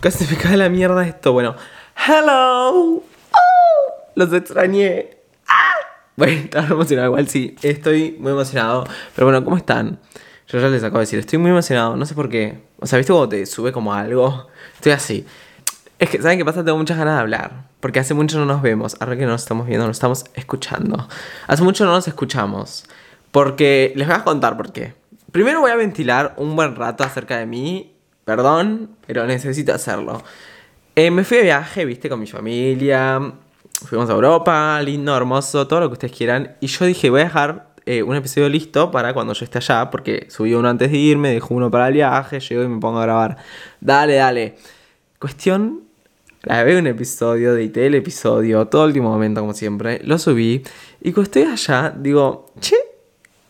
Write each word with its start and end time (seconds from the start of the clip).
cae 0.00 0.56
la 0.56 0.68
mierda 0.68 1.06
esto. 1.06 1.32
Bueno, 1.32 1.56
hello. 2.06 2.70
Oh, 2.70 3.02
los 4.14 4.32
extrañé. 4.32 5.16
Ah. 5.48 5.72
Bueno, 6.16 6.32
estaba 6.44 6.66
emocionado 6.66 7.08
igual, 7.08 7.28
sí. 7.28 7.56
Estoy 7.62 8.16
muy 8.18 8.32
emocionado. 8.32 8.86
Pero 9.14 9.26
bueno, 9.26 9.44
¿cómo 9.44 9.56
están? 9.56 9.98
Yo 10.48 10.60
ya 10.60 10.68
les 10.68 10.82
acabo 10.82 10.98
de 10.98 11.04
decir, 11.04 11.18
estoy 11.18 11.38
muy 11.38 11.50
emocionado. 11.50 11.96
No 11.96 12.06
sé 12.06 12.14
por 12.14 12.28
qué. 12.28 12.62
O 12.78 12.86
sea, 12.86 12.98
¿viste 12.98 13.12
cuando 13.12 13.28
te 13.28 13.44
sube 13.46 13.72
como 13.72 13.92
algo? 13.92 14.46
Estoy 14.74 14.92
así. 14.92 15.26
Es 15.98 16.10
que, 16.10 16.20
¿saben 16.20 16.38
qué 16.38 16.44
pasa? 16.44 16.64
Tengo 16.64 16.78
muchas 16.78 16.98
ganas 16.98 17.14
de 17.14 17.20
hablar. 17.20 17.64
Porque 17.80 17.98
hace 17.98 18.14
mucho 18.14 18.38
no 18.38 18.46
nos 18.46 18.62
vemos. 18.62 18.96
Ahora 19.00 19.16
que 19.16 19.24
no 19.24 19.32
nos 19.32 19.42
estamos 19.42 19.66
viendo, 19.66 19.86
nos 19.86 19.96
estamos 19.96 20.24
escuchando. 20.34 21.08
Hace 21.46 21.62
mucho 21.62 21.84
no 21.84 21.92
nos 21.92 22.06
escuchamos. 22.06 22.84
Porque 23.32 23.92
les 23.96 24.06
voy 24.06 24.16
a 24.16 24.24
contar 24.24 24.56
por 24.56 24.72
qué. 24.72 24.94
Primero 25.32 25.60
voy 25.60 25.70
a 25.70 25.76
ventilar 25.76 26.34
un 26.36 26.54
buen 26.54 26.76
rato 26.76 27.02
acerca 27.02 27.38
de 27.38 27.46
mí. 27.46 27.95
Perdón, 28.26 28.90
pero 29.06 29.24
necesito 29.24 29.72
hacerlo. 29.72 30.20
Eh, 30.96 31.12
me 31.12 31.22
fui 31.22 31.36
de 31.36 31.44
viaje, 31.44 31.84
viste, 31.84 32.08
con 32.08 32.18
mi 32.18 32.26
familia. 32.26 33.20
Fuimos 33.84 34.10
a 34.10 34.14
Europa, 34.14 34.82
lindo, 34.82 35.16
hermoso, 35.16 35.68
todo 35.68 35.78
lo 35.78 35.88
que 35.88 35.92
ustedes 35.92 36.12
quieran. 36.12 36.56
Y 36.60 36.66
yo 36.66 36.86
dije, 36.86 37.08
voy 37.08 37.20
a 37.20 37.24
dejar 37.24 37.68
eh, 37.86 38.02
un 38.02 38.16
episodio 38.16 38.48
listo 38.48 38.90
para 38.90 39.14
cuando 39.14 39.32
yo 39.32 39.44
esté 39.44 39.58
allá. 39.58 39.92
Porque 39.92 40.26
subí 40.28 40.54
uno 40.54 40.68
antes 40.68 40.90
de 40.90 40.98
irme, 40.98 41.34
dejo 41.34 41.54
uno 41.54 41.70
para 41.70 41.86
el 41.86 41.94
viaje, 41.94 42.40
llego 42.40 42.64
y 42.64 42.68
me 42.68 42.80
pongo 42.80 42.98
a 42.98 43.02
grabar. 43.02 43.36
Dale, 43.80 44.16
dale. 44.16 44.56
Cuestión 45.20 45.82
grabé 46.42 46.76
un 46.80 46.88
episodio, 46.88 47.56
edité 47.56 47.86
el 47.86 47.94
episodio, 47.94 48.66
todo 48.66 48.82
el 48.82 48.88
último 48.88 49.08
momento 49.10 49.40
como 49.40 49.54
siempre, 49.54 50.00
lo 50.04 50.18
subí 50.18 50.64
y 51.00 51.12
cuando 51.12 51.22
estoy 51.22 51.42
allá 51.42 51.92
digo, 51.96 52.52
che, 52.60 52.76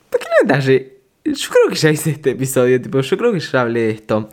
¿por 0.08 0.20
qué 0.20 0.27
no 0.27 0.48
detalle? 0.48 0.97
Yo 1.24 1.48
creo 1.50 1.69
que 1.69 1.74
ya 1.74 1.91
hice 1.91 2.11
este 2.11 2.30
episodio, 2.30 2.80
tipo, 2.80 3.00
yo 3.00 3.19
creo 3.19 3.33
que 3.33 3.41
ya 3.41 3.61
hablé 3.61 3.80
de 3.80 3.91
esto. 3.91 4.30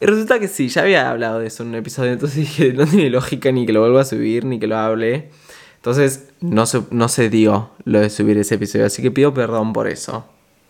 Y 0.00 0.06
resulta 0.06 0.40
que 0.40 0.48
sí, 0.48 0.68
ya 0.68 0.82
había 0.82 1.10
hablado 1.10 1.40
de 1.40 1.46
eso 1.48 1.62
en 1.62 1.70
un 1.70 1.74
episodio, 1.74 2.12
entonces 2.12 2.38
dije, 2.38 2.72
no 2.72 2.86
tiene 2.86 3.10
lógica 3.10 3.52
ni 3.52 3.66
que 3.66 3.72
lo 3.72 3.80
vuelva 3.80 4.00
a 4.00 4.04
subir, 4.04 4.44
ni 4.44 4.58
que 4.58 4.66
lo 4.66 4.78
hable. 4.78 5.30
Entonces 5.76 6.28
no 6.40 6.66
se, 6.66 6.82
no 6.90 7.08
se 7.08 7.28
dio 7.28 7.70
lo 7.84 8.00
de 8.00 8.10
subir 8.10 8.38
ese 8.38 8.56
episodio, 8.56 8.86
así 8.86 9.02
que 9.02 9.10
pido 9.10 9.32
perdón 9.34 9.72
por 9.72 9.88
eso, 9.88 10.26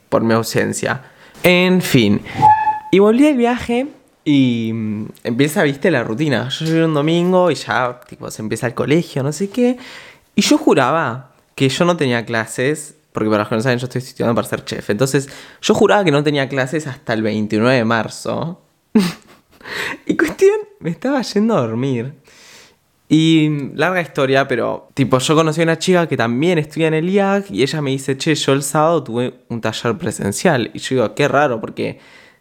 por 0.09 0.23
mi 0.23 0.35
ausencia. 0.35 1.03
En 1.43 1.81
fin, 1.81 2.21
y 2.93 2.99
volví 2.99 3.27
al 3.27 3.37
viaje 3.37 3.87
y 4.25 4.73
mm, 4.73 5.07
empieza, 5.25 5.63
viste, 5.63 5.91
la 5.91 6.03
rutina. 6.03 6.49
Yo 6.49 6.65
llegué 6.67 6.85
un 6.85 6.95
domingo 6.95 7.51
y 7.51 7.55
ya, 7.55 8.01
tipo, 8.09 8.31
se 8.31 8.43
empieza 8.43 8.67
el 8.67 8.75
colegio, 8.75 9.23
no 9.23 9.33
sé 9.33 9.49
qué. 9.49 9.79
Y 10.35 10.43
yo 10.43 10.59
juraba 10.59 11.33
que 11.55 11.69
yo 11.69 11.85
no 11.85 11.97
tenía 11.97 12.25
clases, 12.25 12.97
porque 13.13 13.29
para 13.31 13.43
los 13.43 13.49
que 13.49 13.55
no 13.57 13.63
saben, 13.63 13.79
yo 13.79 13.87
estoy 13.87 14.01
estudiando 14.01 14.35
para 14.35 14.49
ser 14.49 14.65
chef. 14.65 14.91
Entonces, 14.91 15.29
yo 15.63 15.75
juraba 15.75 16.05
que 16.05 16.11
no 16.11 16.23
tenía 16.23 16.49
clases 16.49 16.87
hasta 16.87 17.13
el 17.13 17.23
29 17.23 17.77
de 17.77 17.85
marzo. 17.85 18.61
y 20.07 20.17
cuestión, 20.17 20.59
me 20.81 20.91
estaba 20.91 21.23
yendo 21.23 21.57
a 21.57 21.61
dormir. 21.61 22.15
Y 23.09 23.73
larga 23.75 24.01
historia, 24.01 24.47
pero 24.47 24.89
tipo, 24.95 25.19
yo 25.19 25.35
conocí 25.35 25.61
a 25.61 25.65
una 25.65 25.79
chica 25.79 26.07
que 26.07 26.17
también 26.17 26.59
estudia 26.59 26.87
en 26.87 26.95
el 26.95 27.11
IAC 27.11 27.51
y 27.51 27.63
ella 27.63 27.83
me 27.83 27.91
dice, 27.91 28.17
che, 28.17 28.37
yo 28.37 28.53
el 28.53 28.63
sábado 28.63 29.03
tuve 29.03 29.41
un 29.49 29.61
taller 29.61 29.99
presencial. 29.99 30.71
Y 30.75 30.79
yo 30.79 30.95
digo, 30.95 31.15
qué 31.17 31.27
raro, 31.27 31.61
porque 31.61 31.99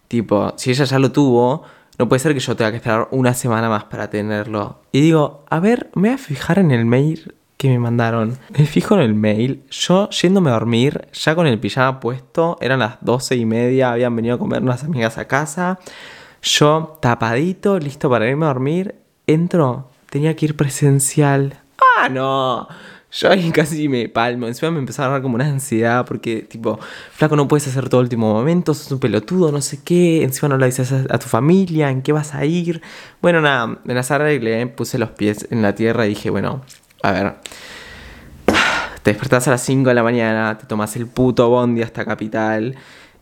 Tipo, 0.09 0.53
si 0.57 0.71
ella 0.71 0.85
ya 0.85 0.97
lo 0.97 1.11
tuvo, 1.11 1.63
no 1.99 2.09
puede 2.09 2.19
ser 2.19 2.33
que 2.33 2.39
yo 2.39 2.55
tenga 2.55 2.71
que 2.71 2.77
esperar 2.77 3.07
una 3.11 3.35
semana 3.35 3.69
más 3.69 3.83
para 3.83 4.09
tenerlo. 4.09 4.81
Y 4.91 5.01
digo, 5.01 5.45
a 5.51 5.59
ver, 5.59 5.91
me 5.93 6.09
voy 6.09 6.15
a 6.15 6.17
fijar 6.17 6.57
en 6.57 6.71
el 6.71 6.83
mail 6.83 7.35
que 7.57 7.69
me 7.69 7.77
mandaron. 7.77 8.35
Me 8.57 8.65
fijo 8.65 8.95
en 8.95 9.01
el 9.01 9.13
mail, 9.13 9.63
yo 9.69 10.09
yéndome 10.09 10.49
a 10.49 10.53
dormir, 10.53 11.07
ya 11.13 11.35
con 11.35 11.45
el 11.45 11.59
pijama 11.59 11.99
puesto, 11.99 12.57
eran 12.59 12.79
las 12.79 12.97
doce 13.01 13.35
y 13.35 13.45
media, 13.45 13.91
habían 13.91 14.15
venido 14.15 14.33
a 14.35 14.39
comer 14.39 14.63
unas 14.63 14.83
amigas 14.83 15.19
a 15.19 15.27
casa. 15.27 15.77
Yo 16.41 16.97
tapadito, 17.01 17.79
listo 17.79 18.09
para 18.09 18.27
irme 18.27 18.45
a 18.45 18.49
dormir, 18.49 18.95
entro, 19.27 19.89
tenía 20.09 20.35
que 20.35 20.45
ir 20.45 20.55
presencial. 20.55 21.59
¡Ah, 21.97 22.09
no! 22.09 22.67
Yo 23.11 23.29
ahí 23.31 23.51
casi 23.53 23.89
me 23.89 24.07
palmo. 24.09 24.47
Encima 24.47 24.71
me 24.71 24.79
empezó 24.79 25.03
a 25.03 25.07
dar 25.07 25.21
como 25.21 25.35
una 25.35 25.45
ansiedad 25.45 26.05
porque, 26.05 26.41
tipo, 26.41 26.79
flaco, 27.11 27.35
no 27.35 27.47
puedes 27.47 27.67
hacer 27.67 27.89
todo 27.89 28.01
el 28.01 28.05
último 28.05 28.33
momento, 28.33 28.73
sos 28.73 28.91
un 28.91 28.99
pelotudo, 28.99 29.51
no 29.51 29.61
sé 29.61 29.81
qué. 29.83 30.23
Encima 30.23 30.49
no 30.49 30.57
le 30.57 30.67
dices 30.67 30.91
a, 30.91 31.17
tu 31.17 31.27
familia, 31.27 31.89
en 31.89 32.01
qué 32.01 32.11
vas 32.11 32.35
a 32.35 32.45
ir. 32.45 32.81
Bueno, 33.21 33.41
nada, 33.41 33.79
me 33.83 33.93
las 33.93 34.11
arreglé, 34.11 34.67
puse 34.67 34.97
los 34.97 35.11
pies 35.11 35.47
en 35.49 35.61
la 35.61 35.75
tierra 35.75 36.05
y 36.05 36.09
dije, 36.09 36.29
bueno, 36.29 36.61
a 37.01 37.11
ver. 37.11 37.35
Te 39.03 39.11
despertás 39.11 39.47
a 39.47 39.51
las 39.51 39.61
5 39.61 39.89
de 39.89 39.95
la 39.95 40.03
mañana, 40.03 40.57
te 40.57 40.65
tomas 40.65 40.93
el 40.97 41.07
puto 41.07 41.49
bondi 41.49 41.81
hasta 41.81 42.03
Capital 42.03 42.75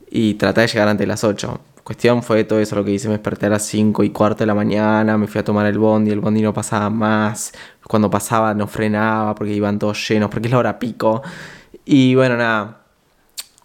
y 0.10 0.34
tratás 0.34 0.64
de 0.64 0.68
llegar 0.74 0.88
antes 0.88 1.04
de 1.04 1.08
las 1.08 1.24
8. 1.24 1.60
Cuestión 1.88 2.22
fue 2.22 2.44
todo 2.44 2.60
eso 2.60 2.76
lo 2.76 2.84
que 2.84 2.92
hice, 2.92 3.08
me 3.08 3.14
desperté 3.14 3.46
a 3.46 3.50
las 3.50 3.64
5 3.64 4.04
y 4.04 4.10
cuarto 4.10 4.40
de 4.40 4.46
la 4.46 4.54
mañana, 4.54 5.18
me 5.18 5.26
fui 5.26 5.40
a 5.40 5.46
tomar 5.46 5.66
el 5.68 5.80
bondi, 5.80 6.12
el 6.12 6.20
bondi 6.20 6.42
no 6.42 6.54
pasaba 6.54 6.90
más, 6.90 7.54
cuando 7.88 8.10
pasaba 8.10 8.54
no 8.54 8.68
frenaba 8.68 9.34
porque 9.34 9.54
iban 9.54 9.80
todos 9.80 10.06
llenos, 10.06 10.30
porque 10.30 10.50
es 10.50 10.52
la 10.52 10.58
hora 10.58 10.80
pico. 10.80 11.22
Y 11.86 12.14
bueno, 12.14 12.36
nada, 12.36 12.82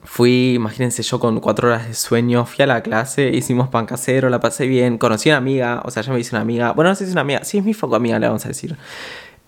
fui, 0.05 0.55
imagínense 0.55 1.03
yo 1.03 1.19
con 1.19 1.41
cuatro 1.41 1.66
horas 1.66 1.88
de 1.88 1.94
sueño, 1.94 2.47
fui 2.47 2.62
a 2.62 2.69
la 2.69 2.81
clase, 2.84 3.28
hicimos 3.28 3.69
pan 3.71 3.87
casero, 3.87 4.31
la 4.31 4.38
pasé 4.38 4.69
bien, 4.69 4.99
conocí 4.99 5.28
a 5.28 5.32
una 5.32 5.38
amiga, 5.38 5.82
o 5.84 5.91
sea, 5.91 6.05
ya 6.05 6.12
me 6.12 6.21
hice 6.21 6.37
una 6.37 6.43
amiga, 6.43 6.71
bueno, 6.75 6.91
no 6.91 6.94
sé 6.94 7.06
si 7.06 7.09
es 7.09 7.15
una 7.15 7.22
amiga, 7.22 7.43
sí 7.43 7.59
es 7.59 7.65
mi 7.65 7.75
foco 7.75 7.97
amiga, 7.97 8.21
le 8.21 8.28
vamos 8.28 8.44
a 8.44 8.49
decir. 8.50 8.77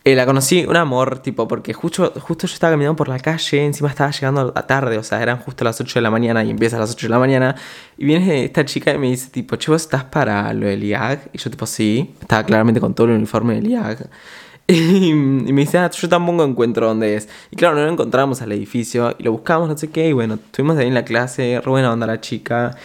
Eh, 0.07 0.15
la 0.15 0.27
conocí, 0.27 0.67
un 0.67 0.77
amor, 0.77 1.21
tipo, 1.21 1.49
porque 1.49 1.73
justo, 1.73 2.13
justo 2.21 2.47
yo 2.47 2.53
estaba 2.53 2.73
caminando 2.75 2.95
por 2.95 3.09
la 3.09 3.19
calle, 3.19 3.65
encima 3.65 3.89
estaba 3.89 4.11
llegando 4.11 4.53
a 4.55 4.67
tarde, 4.67 4.99
o 4.99 5.03
sea, 5.03 5.23
eran 5.23 5.39
justo 5.39 5.65
las 5.65 5.81
8 5.81 5.95
de 5.95 6.03
la 6.03 6.11
mañana 6.11 6.45
y 6.45 6.51
empieza 6.51 6.77
a 6.77 6.81
las 6.81 6.93
8 6.93 7.07
de 7.07 7.11
la 7.11 7.19
mañana. 7.19 7.57
Y 7.97 8.05
viene 8.05 8.45
esta 8.45 8.67
chica 8.67 8.93
y 8.93 8.99
me 8.99 9.09
dice, 9.09 9.31
tipo, 9.31 9.57
che, 9.57 9.75
estás 9.75 10.05
para 10.05 10.53
lo 10.53 10.67
del 10.67 10.85
IAG? 10.85 11.31
Y 11.33 11.39
yo, 11.39 11.51
tipo, 11.51 11.65
sí, 11.65 12.15
estaba 12.21 12.45
claramente 12.45 12.83
con 12.83 12.93
todo 12.95 13.07
el 13.07 13.15
uniforme 13.15 13.55
del 13.55 13.67
IAG. 13.69 14.11
Y, 14.67 15.13
me 15.13 15.63
dice, 15.63 15.77
ah, 15.79 15.91
yo 15.91 16.09
tampoco 16.09 16.45
encuentro 16.45 16.87
dónde 16.87 17.17
es. 17.17 17.29
Y 17.51 17.57
claro, 17.57 17.75
no 17.75 17.85
lo 17.85 17.93
encontramos 17.93 18.41
al 18.41 18.53
edificio 18.53 19.15
y 19.19 19.23
lo 19.23 19.33
buscamos, 19.33 19.69
no 19.69 19.77
sé 19.77 19.91
qué. 19.91 20.09
Y 20.09 20.13
bueno, 20.13 20.35
estuvimos 20.35 20.79
ahí 20.79 20.87
en 20.89 20.95
la 20.95 21.05
clase, 21.05 21.61
re 21.63 21.71
buena 21.71 21.95
la 21.97 22.21
chica. 22.21 22.77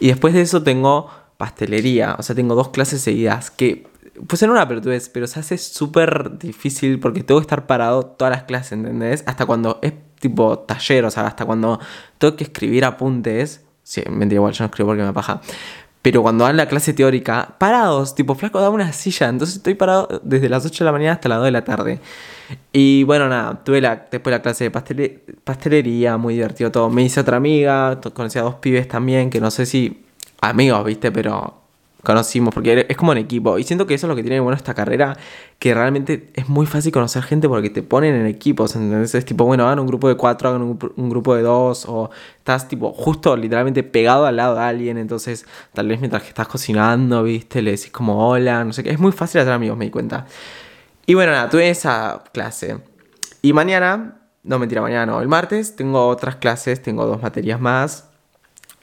Y 0.00 0.08
después 0.08 0.32
de 0.34 0.42
eso 0.42 0.62
tengo 0.62 1.10
pastelería, 1.36 2.16
o 2.18 2.22
sea, 2.22 2.34
tengo 2.34 2.54
dos 2.54 2.68
clases 2.68 3.02
seguidas 3.02 3.50
que 3.50 3.86
pues 4.26 4.42
en 4.42 4.50
una 4.50 4.66
pelotudez, 4.66 5.08
pero 5.08 5.26
se 5.26 5.40
hace 5.40 5.58
súper 5.58 6.38
difícil 6.38 6.98
porque 7.00 7.22
tengo 7.22 7.40
que 7.40 7.44
estar 7.44 7.66
parado 7.66 8.04
todas 8.04 8.32
las 8.32 8.44
clases, 8.44 8.72
¿entendés? 8.72 9.24
Hasta 9.26 9.46
cuando 9.46 9.78
es 9.82 9.92
tipo 10.20 10.58
taller, 10.60 11.04
o 11.04 11.10
sea, 11.10 11.26
hasta 11.26 11.44
cuando 11.44 11.80
tengo 12.18 12.36
que 12.36 12.44
escribir 12.44 12.84
apuntes. 12.84 13.64
Sí, 13.82 14.02
mentira, 14.08 14.36
igual 14.36 14.52
yo 14.52 14.64
no 14.64 14.66
escribo 14.66 14.88
porque 14.88 15.02
me 15.02 15.12
paja. 15.12 15.40
Pero 16.02 16.22
cuando 16.22 16.44
dan 16.44 16.56
la 16.56 16.66
clase 16.68 16.92
teórica, 16.92 17.56
parados, 17.58 18.14
tipo 18.14 18.34
flaco, 18.36 18.60
da 18.60 18.70
una 18.70 18.92
silla. 18.92 19.28
Entonces 19.28 19.56
estoy 19.56 19.74
parado 19.74 20.20
desde 20.22 20.48
las 20.48 20.64
8 20.64 20.84
de 20.84 20.86
la 20.86 20.92
mañana 20.92 21.12
hasta 21.14 21.28
las 21.28 21.38
2 21.38 21.46
de 21.46 21.50
la 21.50 21.64
tarde. 21.64 22.00
Y 22.72 23.02
bueno, 23.02 23.28
nada, 23.28 23.64
tuve 23.64 23.80
la, 23.80 24.06
después 24.10 24.30
la 24.30 24.40
clase 24.40 24.70
de 24.70 25.20
pastelería, 25.42 26.16
muy 26.16 26.34
divertido 26.34 26.70
todo. 26.70 26.90
Me 26.90 27.02
hice 27.02 27.20
otra 27.20 27.38
amiga, 27.38 28.00
conocí 28.14 28.38
a 28.38 28.42
dos 28.42 28.54
pibes 28.56 28.86
también, 28.86 29.30
que 29.30 29.40
no 29.40 29.50
sé 29.50 29.66
si 29.66 30.04
amigos, 30.40 30.84
viste, 30.84 31.10
pero 31.10 31.65
conocimos, 32.06 32.54
porque 32.54 32.86
es 32.88 32.96
como 32.96 33.10
en 33.10 33.18
equipo. 33.18 33.58
Y 33.58 33.64
siento 33.64 33.84
que 33.84 33.94
eso 33.94 34.06
es 34.06 34.08
lo 34.08 34.14
que 34.14 34.22
tiene 34.22 34.38
bueno 34.38 34.56
esta 34.56 34.74
carrera, 34.74 35.16
que 35.58 35.74
realmente 35.74 36.30
es 36.34 36.48
muy 36.48 36.64
fácil 36.64 36.92
conocer 36.92 37.24
gente 37.24 37.48
porque 37.48 37.68
te 37.68 37.82
ponen 37.82 38.14
en 38.14 38.26
equipos, 38.26 38.76
¿entendés? 38.76 39.12
Es 39.16 39.24
tipo, 39.24 39.44
bueno, 39.44 39.66
hagan 39.66 39.80
un 39.80 39.88
grupo 39.88 40.08
de 40.08 40.16
cuatro, 40.16 40.48
hagan 40.50 40.62
un, 40.62 41.10
grupo 41.10 41.34
de 41.34 41.42
dos, 41.42 41.84
o 41.88 42.10
estás 42.38 42.68
tipo 42.68 42.92
justo 42.92 43.36
literalmente 43.36 43.82
pegado 43.82 44.24
al 44.24 44.36
lado 44.36 44.54
de 44.54 44.62
alguien, 44.62 44.98
entonces 44.98 45.46
tal 45.74 45.88
vez 45.88 45.98
mientras 45.98 46.22
que 46.22 46.28
estás 46.28 46.46
cocinando, 46.46 47.24
viste, 47.24 47.60
le 47.60 47.72
decís 47.72 47.90
como 47.90 48.28
hola, 48.28 48.62
no 48.62 48.72
sé 48.72 48.84
qué. 48.84 48.90
Es 48.90 49.00
muy 49.00 49.10
fácil 49.10 49.40
hacer 49.40 49.52
amigos, 49.52 49.76
me 49.76 49.86
di 49.86 49.90
cuenta. 49.90 50.26
Y 51.06 51.14
bueno, 51.14 51.32
nada, 51.32 51.50
tuve 51.50 51.68
esa 51.68 52.22
clase. 52.32 52.78
Y 53.42 53.52
mañana, 53.52 54.20
no 54.44 54.60
mentira, 54.60 54.80
mañana 54.80 55.06
no, 55.06 55.20
el 55.20 55.28
martes 55.28 55.74
tengo 55.74 56.06
otras 56.06 56.36
clases, 56.36 56.80
tengo 56.80 57.04
dos 57.04 57.20
materias 57.20 57.60
más. 57.60 58.10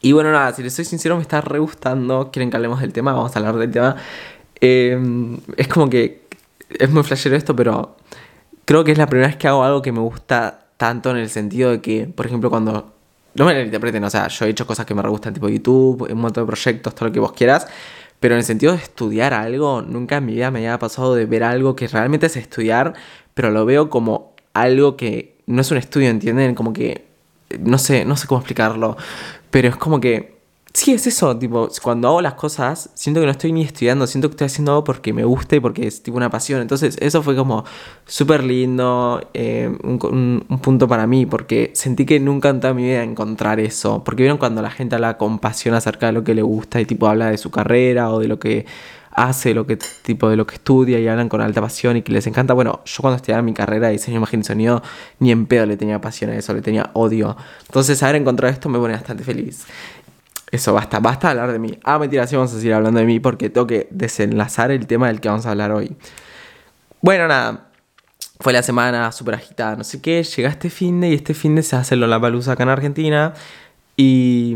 Y 0.04 0.12
bueno, 0.12 0.34
nada, 0.34 0.52
si 0.54 0.62
les 0.62 0.74
soy 0.74 0.84
sincero, 0.84 1.16
me 1.16 1.22
está 1.22 1.40
re 1.40 1.60
gustando. 1.60 2.30
Quieren 2.30 2.50
que 2.50 2.58
hablemos 2.58 2.82
del 2.82 2.92
tema, 2.92 3.14
vamos 3.14 3.34
a 3.34 3.40
hablar 3.40 3.56
del 3.56 3.72
tema. 3.72 3.96
Em, 4.60 5.40
es 5.56 5.70
como 5.70 5.90
que 5.90 6.24
es 6.70 6.90
muy 6.90 7.04
flashero 7.04 7.38
esto, 7.38 7.56
pero 7.56 7.96
creo 8.66 8.84
que 8.84 8.92
es 8.92 8.98
la 8.98 9.08
primera 9.08 9.30
vez 9.30 9.38
que 9.38 9.48
hago 9.48 9.64
algo 9.64 9.82
que 9.82 9.94
me 9.94 10.02
gusta 10.02 10.66
tanto 10.76 11.12
en 11.12 11.18
el 11.18 11.30
sentido 11.30 11.72
de 11.72 11.80
que, 11.80 12.06
por 12.06 12.26
ejemplo, 12.26 12.50
cuando. 12.50 12.94
No 13.36 13.46
me 13.46 13.64
interpreten, 13.64 14.04
o 14.04 14.10
sea, 14.10 14.28
yo 14.28 14.46
he 14.46 14.50
hecho 14.50 14.68
cosas 14.68 14.86
que 14.86 14.94
me 14.94 15.02
re 15.02 15.10
gustan, 15.10 15.34
tipo 15.34 15.48
YouTube, 15.48 16.12
un 16.12 16.20
montón 16.20 16.44
de 16.44 16.48
proyectos, 16.48 16.94
todo 16.94 17.08
lo 17.08 17.14
que 17.14 17.20
vos 17.22 17.32
quieras. 17.32 17.66
Pero 18.20 18.36
en 18.36 18.40
el 18.40 18.46
sentido 18.46 18.74
de 18.74 18.80
estudiar 18.80 19.34
algo, 19.34 19.82
nunca 19.82 20.18
en 20.18 20.26
mi 20.26 20.34
vida 20.34 20.52
me 20.52 20.60
había 20.60 20.78
pasado 20.80 21.16
de 21.16 21.26
ver 21.26 21.46
algo 21.46 21.78
que 21.78 21.88
realmente 21.88 22.26
es 22.26 22.36
estudiar, 22.36 22.94
pero 23.34 23.52
lo 23.52 23.66
veo 23.66 23.90
como 23.90 24.34
algo 24.54 24.98
que 24.98 25.38
no 25.48 25.62
es 25.62 25.72
un 25.72 25.78
estudio, 25.78 26.10
¿entienden? 26.10 26.56
Como 26.56 26.74
que 26.74 27.13
no 27.60 27.78
sé, 27.78 28.06
no 28.06 28.16
sé 28.16 28.28
cómo 28.28 28.40
explicarlo, 28.40 28.98
pero 29.50 29.70
es 29.70 29.76
como 29.76 30.00
que, 30.00 30.34
sí, 30.74 30.94
es 30.94 31.06
eso, 31.08 31.38
tipo, 31.38 31.70
cuando 31.82 32.08
hago 32.08 32.22
las 32.22 32.34
cosas, 32.34 32.90
siento 32.96 33.20
que 33.20 33.28
no 33.28 33.32
estoy 33.32 33.52
ni 33.52 33.62
estudiando, 33.62 34.08
siento 34.08 34.30
que 34.30 34.34
estoy 34.34 34.46
haciendo 34.46 34.72
algo 34.72 34.84
porque 34.84 35.14
me 35.14 35.24
gusta 35.24 35.56
y 35.56 35.60
porque 35.60 35.88
es 35.88 36.02
tipo 36.02 36.18
una 36.18 36.30
pasión. 36.30 36.62
Entonces, 36.62 36.98
eso 37.00 37.22
fue 37.22 37.36
como 37.36 37.64
súper 38.06 38.44
lindo, 38.44 39.22
eh, 39.34 39.72
un, 39.84 40.44
punto 40.62 40.88
para 40.88 41.06
mí, 41.06 41.26
porque 41.26 41.72
sentí 41.76 42.06
que 42.06 42.20
nunca 42.20 42.50
en 42.50 42.60
toda 42.60 42.74
mi 42.74 42.84
vida 42.84 43.04
encontrar 43.04 43.60
eso. 43.60 44.04
Porque 44.04 44.24
vieron 44.24 44.38
cuando 44.40 44.62
la 44.62 44.72
gente 44.72 44.96
habla 44.96 45.18
con 45.18 45.40
pasión 45.40 45.76
acerca 45.76 46.08
de 46.08 46.14
lo 46.14 46.24
que 46.24 46.34
le 46.34 46.42
gusta 46.42 46.82
y 46.82 46.86
tipo 46.86 47.08
habla 47.08 47.30
de 47.30 47.38
su 47.38 47.52
carrera 47.52 48.12
o 48.12 48.20
de 48.20 48.28
lo 48.28 48.40
que 48.40 48.66
hace, 49.16 49.54
lo 49.54 49.66
que 49.66 49.78
tipo 49.78 50.30
de 50.30 50.36
lo 50.36 50.46
que 50.46 50.56
estudia 50.56 51.00
y 51.00 51.08
hablan 51.08 51.30
con 51.30 51.42
alta 51.42 51.62
pasión 51.62 51.98
y 51.98 52.02
que 52.02 52.12
les 52.12 52.28
encanta. 52.28 52.54
Bueno, 52.54 52.82
yo 52.86 53.02
cuando 53.02 53.18
estudiaba 53.18 53.42
mi 53.42 53.54
carrera 53.54 53.88
de 53.88 53.94
diseño, 53.94 54.18
imagen 54.18 54.42
y 54.42 54.44
sonido, 54.44 54.84
ni 55.20 55.32
en 55.32 55.46
pedo 55.46 55.66
le 55.66 55.78
tenía 55.78 56.02
pasión 56.02 56.32
a 56.32 56.36
eso, 56.36 56.54
le 56.54 56.62
tenía 56.62 56.90
odio. 56.94 57.38
Entonces, 57.68 58.02
haber 58.04 58.18
encontrado 58.18 58.52
esto 58.54 58.70
me 58.70 58.80
pone 58.80 58.94
bastante 58.94 59.24
feliz. 59.24 59.66
Eso, 60.52 60.74
basta, 60.74 61.00
basta 61.00 61.32
hablar 61.32 61.52
de 61.52 61.60
mí. 61.60 61.80
Ah, 61.84 61.98
mentira, 61.98 62.28
sí 62.28 62.36
vamos 62.36 62.54
a 62.54 62.58
seguir 62.58 62.74
hablando 62.74 63.00
de 63.00 63.06
mí 63.06 63.20
porque 63.20 63.50
tengo 63.50 63.66
que 63.66 63.88
desenlazar 63.90 64.72
el 64.72 64.86
tema 64.88 65.08
del 65.08 65.20
que 65.20 65.30
vamos 65.30 65.46
a 65.46 65.52
hablar 65.52 65.72
hoy. 65.72 65.96
Bueno, 67.02 67.28
nada. 67.28 67.70
Fue 68.40 68.52
la 68.52 68.62
semana 68.62 69.12
súper 69.12 69.36
agitada, 69.36 69.76
no 69.76 69.84
sé 69.84 70.02
qué. 70.02 70.22
Llega 70.24 70.50
este 70.50 70.70
fin 70.70 71.00
de 71.02 71.10
y 71.10 71.14
este 71.14 71.34
fin 71.34 71.56
de 71.56 71.64
se 71.64 71.76
hace 71.76 71.96
la 71.96 72.20
palusa 72.20 72.54
acá 72.54 72.64
en 72.64 72.70
Argentina. 72.70 73.34
Y. 73.96 74.56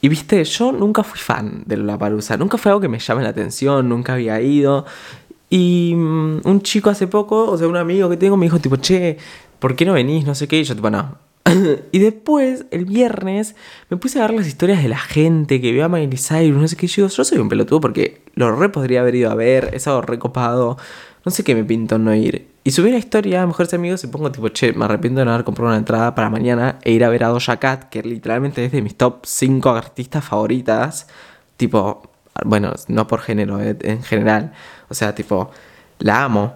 Y 0.00 0.08
viste, 0.08 0.42
yo 0.44 0.72
nunca 0.72 1.02
fui 1.02 1.18
fan 1.18 1.62
de 1.66 1.76
Lollapalooza, 1.76 2.36
nunca 2.36 2.56
fue 2.56 2.70
algo 2.70 2.80
que 2.80 2.88
me 2.88 2.98
llame 2.98 3.22
la 3.22 3.30
atención, 3.30 3.88
nunca 3.88 4.14
había 4.14 4.40
ido. 4.40 4.86
Y 5.50 5.94
mm, 5.94 6.40
un 6.44 6.62
chico 6.62 6.90
hace 6.90 7.06
poco, 7.06 7.50
o 7.50 7.58
sea, 7.58 7.68
un 7.68 7.76
amigo 7.76 8.08
que 8.08 8.16
tengo 8.16 8.36
me 8.36 8.46
dijo 8.46 8.58
tipo, 8.60 8.76
che, 8.76 9.18
¿por 9.58 9.76
qué 9.76 9.84
no 9.84 9.92
venís? 9.92 10.24
No 10.24 10.34
sé 10.34 10.48
qué, 10.48 10.60
y 10.60 10.64
yo 10.64 10.74
tipo, 10.74 10.88
no. 10.90 11.18
y 11.92 11.98
después, 11.98 12.66
el 12.70 12.84
viernes, 12.84 13.56
me 13.90 13.96
puse 13.96 14.18
a 14.18 14.22
ver 14.22 14.34
las 14.34 14.46
historias 14.46 14.82
de 14.82 14.88
la 14.88 14.98
gente 14.98 15.60
que 15.60 15.72
vio 15.72 15.84
a 15.84 15.88
Miley 15.88 16.16
Cyrus, 16.16 16.60
no 16.60 16.68
sé 16.68 16.76
qué, 16.76 16.86
yo, 16.86 17.08
yo 17.08 17.24
soy 17.24 17.38
un 17.38 17.48
pelotudo 17.48 17.80
porque 17.80 18.22
lo 18.34 18.54
re 18.54 18.68
podría 18.68 19.00
haber 19.00 19.16
ido 19.16 19.30
a 19.30 19.34
ver, 19.34 19.70
es 19.74 19.86
algo 19.86 20.02
recopado, 20.02 20.78
no 21.24 21.32
sé 21.32 21.44
qué 21.44 21.54
me 21.54 21.64
pinto 21.64 21.98
no 21.98 22.14
ir. 22.14 22.49
Y 22.62 22.72
subí 22.72 22.90
una 22.90 22.98
historia 22.98 23.42
a 23.42 23.46
Mejores 23.46 23.72
Amigos 23.72 24.04
y 24.04 24.08
pongo 24.08 24.30
tipo, 24.30 24.48
che, 24.50 24.72
me 24.74 24.84
arrepiento 24.84 25.20
de 25.20 25.24
no 25.24 25.32
haber 25.32 25.44
comprado 25.44 25.70
una 25.70 25.78
entrada 25.78 26.14
para 26.14 26.28
mañana 26.28 26.78
e 26.82 26.92
ir 26.92 27.04
a 27.04 27.08
ver 27.08 27.24
a 27.24 27.28
Doja 27.28 27.56
Cat, 27.58 27.88
que 27.88 28.02
literalmente 28.02 28.64
es 28.64 28.72
de 28.72 28.82
mis 28.82 28.96
top 28.96 29.24
5 29.24 29.70
artistas 29.70 30.24
favoritas. 30.24 31.06
Tipo, 31.56 32.02
bueno, 32.44 32.72
no 32.88 33.06
por 33.06 33.20
género, 33.20 33.60
eh, 33.62 33.76
en 33.80 34.02
general. 34.02 34.52
O 34.90 34.94
sea, 34.94 35.14
tipo, 35.14 35.50
la 36.00 36.24
amo. 36.24 36.54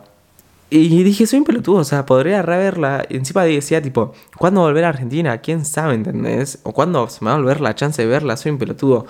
Y 0.70 1.04
dije, 1.04 1.26
soy 1.26 1.38
un 1.38 1.44
pelotudo, 1.44 1.76
o 1.78 1.84
sea, 1.84 2.04
podría 2.04 2.42
reverla. 2.42 3.06
Y 3.08 3.16
encima 3.16 3.44
decía, 3.44 3.80
tipo, 3.80 4.12
¿cuándo 4.36 4.60
volver 4.60 4.84
a 4.84 4.88
Argentina? 4.90 5.38
¿Quién 5.38 5.64
sabe, 5.64 5.94
entendés? 5.94 6.58
O 6.64 6.72
cuándo 6.72 7.08
se 7.08 7.24
me 7.24 7.30
va 7.30 7.36
a 7.36 7.38
volver 7.38 7.60
la 7.60 7.74
chance 7.74 8.02
de 8.02 8.08
verla, 8.08 8.36
soy 8.36 8.52
un 8.52 8.58
pelotudo. 8.58 9.06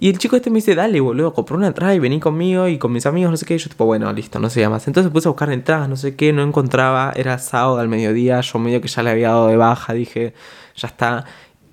Y 0.00 0.08
el 0.08 0.18
chico 0.18 0.36
este 0.36 0.50
me 0.50 0.56
dice, 0.56 0.74
dale, 0.74 1.00
boludo, 1.00 1.32
compré 1.32 1.56
una 1.56 1.68
entrada 1.68 1.94
y 1.94 1.98
vení 1.98 2.20
conmigo 2.20 2.68
y 2.68 2.78
con 2.78 2.92
mis 2.92 3.06
amigos, 3.06 3.30
no 3.30 3.36
sé 3.36 3.46
qué. 3.46 3.54
Y 3.54 3.58
yo, 3.58 3.68
tipo, 3.68 3.84
bueno, 3.86 4.12
listo, 4.12 4.38
no 4.38 4.50
sé 4.50 4.68
más. 4.68 4.86
Entonces 4.86 5.12
puse 5.12 5.28
a 5.28 5.30
buscar 5.30 5.50
entradas, 5.50 5.88
no 5.88 5.96
sé 5.96 6.16
qué, 6.16 6.32
no 6.32 6.42
encontraba. 6.42 7.12
Era 7.16 7.38
sábado 7.38 7.78
al 7.78 7.88
mediodía, 7.88 8.40
yo 8.40 8.58
medio 8.58 8.80
que 8.80 8.88
ya 8.88 9.02
le 9.02 9.10
había 9.10 9.28
dado 9.28 9.48
de 9.48 9.56
baja, 9.56 9.92
dije, 9.92 10.34
ya 10.76 10.88
está. 10.88 11.24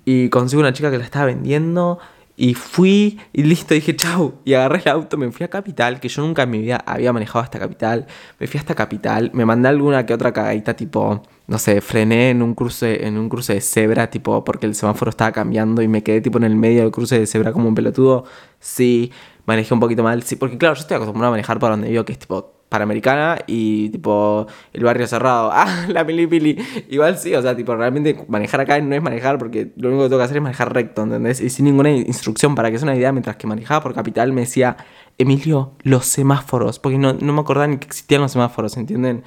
Y 0.04 0.28
consigo 0.28 0.60
una 0.60 0.72
chica 0.72 0.90
que 0.90 0.98
la 0.98 1.04
estaba 1.04 1.26
vendiendo. 1.26 1.98
Y 2.36 2.54
fui 2.54 3.20
y 3.32 3.44
listo, 3.44 3.74
dije 3.74 3.94
chau. 3.96 4.34
Y 4.44 4.54
agarré 4.54 4.82
el 4.84 4.90
auto, 4.90 5.16
me 5.16 5.30
fui 5.30 5.44
a 5.44 5.48
Capital, 5.48 6.00
que 6.00 6.08
yo 6.08 6.22
nunca 6.22 6.42
en 6.42 6.50
mi 6.50 6.58
vida 6.60 6.82
había 6.86 7.12
manejado 7.12 7.42
hasta 7.42 7.58
Capital. 7.58 8.06
Me 8.38 8.46
fui 8.46 8.58
hasta 8.58 8.74
Capital, 8.74 9.30
me 9.34 9.44
mandé 9.44 9.68
alguna 9.68 10.04
que 10.06 10.14
otra 10.14 10.32
cagadita 10.32 10.74
tipo 10.74 11.22
no 11.46 11.58
sé, 11.58 11.80
frené 11.80 12.30
en 12.30 12.42
un 12.42 12.54
cruce, 12.54 13.06
en 13.06 13.18
un 13.18 13.28
cruce 13.28 13.54
de 13.54 13.60
cebra, 13.60 14.10
tipo, 14.10 14.44
porque 14.44 14.66
el 14.66 14.74
semáforo 14.74 15.10
estaba 15.10 15.32
cambiando 15.32 15.82
y 15.82 15.88
me 15.88 16.02
quedé 16.02 16.20
tipo 16.20 16.38
en 16.38 16.44
el 16.44 16.56
medio 16.56 16.82
del 16.82 16.90
cruce 16.90 17.18
de 17.18 17.26
cebra 17.26 17.52
como 17.52 17.68
un 17.68 17.74
pelotudo. 17.74 18.24
Sí, 18.60 19.12
manejé 19.46 19.74
un 19.74 19.80
poquito 19.80 20.02
mal, 20.02 20.22
sí, 20.22 20.36
porque 20.36 20.56
claro, 20.56 20.74
yo 20.74 20.80
estoy 20.80 20.96
acostumbrado 20.96 21.28
a 21.28 21.30
manejar 21.32 21.58
por 21.58 21.70
donde 21.70 21.90
vivo, 21.90 22.04
que 22.04 22.12
es 22.12 22.18
tipo 22.18 22.54
Panamericana 22.74 23.38
y 23.46 23.90
tipo 23.90 24.46
el 24.72 24.82
barrio 24.84 25.06
cerrado. 25.06 25.50
Ah, 25.54 25.86
la 25.88 26.04
pili 26.06 26.58
Igual 26.88 27.18
sí, 27.18 27.34
o 27.34 27.42
sea, 27.42 27.54
tipo, 27.54 27.76
realmente 27.76 28.24
manejar 28.26 28.60
acá 28.60 28.80
no 28.80 28.94
es 28.94 29.02
manejar 29.02 29.38
porque 29.38 29.70
lo 29.76 29.88
único 29.88 30.04
que 30.04 30.08
tengo 30.08 30.18
que 30.18 30.24
hacer 30.24 30.38
es 30.38 30.42
manejar 30.42 30.74
recto, 30.74 31.02
¿entendés? 31.02 31.40
Y 31.40 31.50
sin 31.50 31.66
ninguna 31.66 31.90
instrucción 31.90 32.54
para 32.54 32.70
que 32.70 32.78
sea 32.78 32.86
una 32.86 32.96
idea, 32.96 33.12
mientras 33.12 33.36
que 33.36 33.46
manejaba 33.46 33.82
por 33.82 33.94
capital 33.94 34.32
me 34.32 34.40
decía, 34.40 34.76
Emilio, 35.18 35.72
los 35.82 36.06
semáforos, 36.06 36.80
porque 36.80 36.98
no, 36.98 37.12
no 37.12 37.32
me 37.32 37.40
acordaba 37.40 37.68
ni 37.68 37.76
que 37.76 37.86
existían 37.86 38.22
los 38.22 38.32
semáforos, 38.32 38.76
¿entienden? 38.76 39.22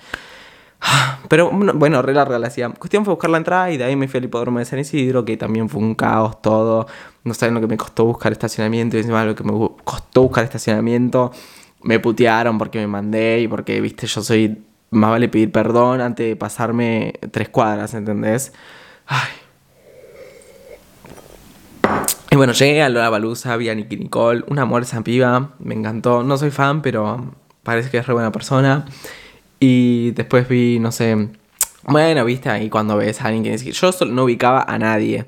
Pero 1.29 1.51
bueno, 1.51 2.01
re 2.01 2.13
larga 2.13 2.39
la 2.39 2.47
hacía. 2.47 2.69
Cuestión 2.69 3.05
fue 3.05 3.13
buscar 3.13 3.29
la 3.29 3.37
entrada 3.37 3.71
y 3.71 3.77
de 3.77 3.83
ahí 3.83 3.95
me 3.95 4.07
fui 4.07 4.17
al 4.19 4.25
hipódromo 4.25 4.59
de 4.59 4.65
San 4.65 4.79
Isidro, 4.79 5.25
que 5.25 5.37
también 5.37 5.69
fue 5.69 5.81
un 5.81 5.95
caos 5.95 6.41
todo. 6.41 6.87
No 7.23 7.33
saben 7.33 7.55
lo 7.55 7.61
que 7.61 7.67
me 7.67 7.77
costó 7.77 8.05
buscar 8.05 8.31
estacionamiento 8.31 8.97
y 8.97 8.99
encima 9.01 9.25
lo 9.25 9.35
que 9.35 9.43
me 9.43 9.51
costó 9.83 10.23
buscar 10.23 10.43
estacionamiento. 10.43 11.31
Me 11.83 11.99
putearon 11.99 12.57
porque 12.57 12.79
me 12.79 12.87
mandé 12.87 13.41
y 13.41 13.47
porque, 13.47 13.79
viste, 13.81 14.07
yo 14.07 14.21
soy. 14.21 14.63
Más 14.89 15.09
vale 15.11 15.27
pedir 15.27 15.51
perdón 15.51 15.99
antes 15.99 16.25
de 16.25 16.35
pasarme 16.37 17.15
tres 17.31 17.49
cuadras, 17.49 17.93
¿entendés? 17.93 18.53
Ay. 19.05 19.27
Y 22.31 22.35
bueno, 22.37 22.53
llegué 22.53 22.81
a 22.81 22.89
Lola 22.89 23.09
Balusa, 23.09 23.57
vi 23.57 23.67
a 23.67 23.75
Nicky 23.75 23.97
Nicole, 23.97 24.45
una 24.47 24.61
amor 24.61 24.83
esa 24.83 25.01
piba, 25.01 25.55
me 25.59 25.75
encantó. 25.75 26.23
No 26.23 26.37
soy 26.37 26.51
fan, 26.51 26.81
pero 26.81 27.33
parece 27.63 27.89
que 27.89 27.97
es 27.97 28.07
re 28.07 28.13
buena 28.13 28.31
persona. 28.31 28.85
Y 29.59 30.11
después 30.11 30.47
vi, 30.47 30.79
no 30.79 30.91
sé, 30.91 31.29
bueno, 31.83 32.25
viste 32.25 32.49
ahí 32.49 32.69
cuando 32.69 32.97
ves 32.97 33.21
a 33.21 33.25
alguien 33.25 33.43
que 33.43 33.51
dice, 33.51 33.71
yo 33.71 33.91
no 34.07 34.25
ubicaba 34.25 34.63
a 34.67 34.77
nadie. 34.77 35.25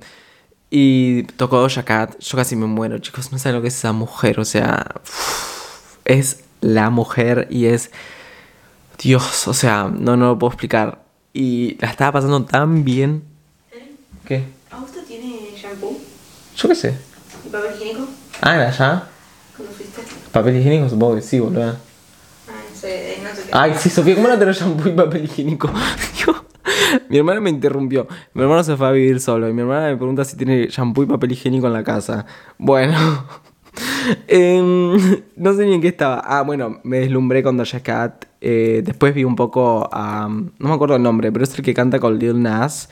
Y 0.69 1.23
tocó 1.23 1.61
Doja 1.61 1.83
Cat, 1.83 2.19
yo 2.19 2.37
casi 2.37 2.55
me 2.55 2.67
muero, 2.67 2.99
chicos, 2.99 3.31
no 3.31 3.39
saben 3.39 3.55
lo 3.55 3.61
que 3.61 3.69
es 3.69 3.75
esa 3.75 3.91
mujer, 3.91 4.39
o 4.39 4.45
sea, 4.45 4.85
es 6.05 6.43
la 6.61 6.89
mujer 6.89 7.47
y 7.49 7.65
es 7.65 7.91
Dios, 9.01 9.47
o 9.47 9.53
sea, 9.53 9.85
no, 9.91 10.15
no 10.15 10.27
lo 10.27 10.39
puedo 10.39 10.51
explicar. 10.51 11.01
Y 11.33 11.77
la 11.79 11.89
estaba 11.89 12.11
pasando 12.11 12.43
tan 12.43 12.83
bien. 12.83 13.23
¿Qué? 14.25 14.43
¿Augusto 14.69 14.99
tiene 15.07 15.51
shampoo? 15.55 15.97
Yo 16.55 16.69
qué 16.69 16.75
sé. 16.75 16.97
¿Y 17.45 17.49
papel 17.49 17.71
higiénico? 17.75 18.07
Ah, 18.41 18.55
¿era 18.55 18.67
allá? 18.67 19.07
¿Cuándo 19.55 19.73
fuiste? 19.73 20.01
Papel 20.31 20.57
higiénico 20.57 20.89
supongo 20.89 21.15
que 21.15 21.21
sí, 21.21 21.39
boludo. 21.39 21.77
Ay, 23.51 23.73
sí, 23.77 23.89
Sofía, 23.89 24.15
¿cómo 24.15 24.27
no 24.27 24.37
tenés 24.37 24.59
shampoo 24.59 24.89
y 24.89 24.91
papel 24.91 25.25
higiénico? 25.25 25.69
mi 27.09 27.17
hermana 27.17 27.41
me 27.41 27.49
interrumpió. 27.49 28.07
Mi 28.33 28.41
hermano 28.43 28.63
se 28.63 28.75
fue 28.77 28.87
a 28.87 28.91
vivir 28.91 29.19
solo 29.19 29.49
y 29.49 29.53
mi 29.53 29.61
hermana 29.61 29.87
me 29.87 29.97
pregunta 29.97 30.23
si 30.25 30.37
tiene 30.37 30.67
shampoo 30.67 31.03
y 31.03 31.05
papel 31.07 31.31
higiénico 31.31 31.67
en 31.67 31.73
la 31.73 31.83
casa. 31.83 32.25
Bueno. 32.57 32.97
Em, 34.27 35.21
no 35.35 35.53
sé 35.53 35.65
ni 35.65 35.75
en 35.75 35.81
qué 35.81 35.89
estaba. 35.89 36.21
Ah, 36.25 36.41
bueno, 36.41 36.79
me 36.83 36.99
deslumbré 36.99 37.43
con 37.43 37.55
Doja 37.55 37.79
Cat. 37.81 38.25
Eh, 38.41 38.81
después 38.83 39.13
vi 39.13 39.23
un 39.23 39.35
poco 39.35 39.87
a... 39.91 40.27
no 40.27 40.69
me 40.69 40.73
acuerdo 40.73 40.95
el 40.95 41.03
nombre, 41.03 41.31
pero 41.31 41.43
es 41.43 41.57
el 41.57 41.63
que 41.63 41.73
canta 41.73 41.99
con 41.99 42.17
Lil 42.17 42.41
Nas. 42.41 42.89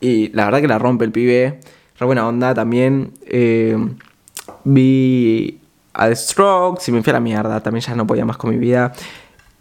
Y 0.00 0.28
la 0.28 0.46
verdad 0.46 0.60
que 0.60 0.68
la 0.68 0.78
rompe 0.78 1.04
el 1.04 1.12
pibe. 1.12 1.60
Re 1.98 2.06
buena 2.06 2.26
onda 2.26 2.54
también. 2.54 3.12
Eh, 3.26 3.76
vi 4.64 5.60
a 5.92 6.08
The 6.08 6.16
Strokes 6.16 6.84
y 6.88 6.92
me 6.92 7.02
fui 7.02 7.10
a 7.10 7.14
la 7.14 7.20
mierda. 7.20 7.60
También 7.60 7.82
ya 7.82 7.94
no 7.94 8.06
podía 8.06 8.24
más 8.24 8.36
con 8.36 8.50
mi 8.50 8.58
vida. 8.58 8.92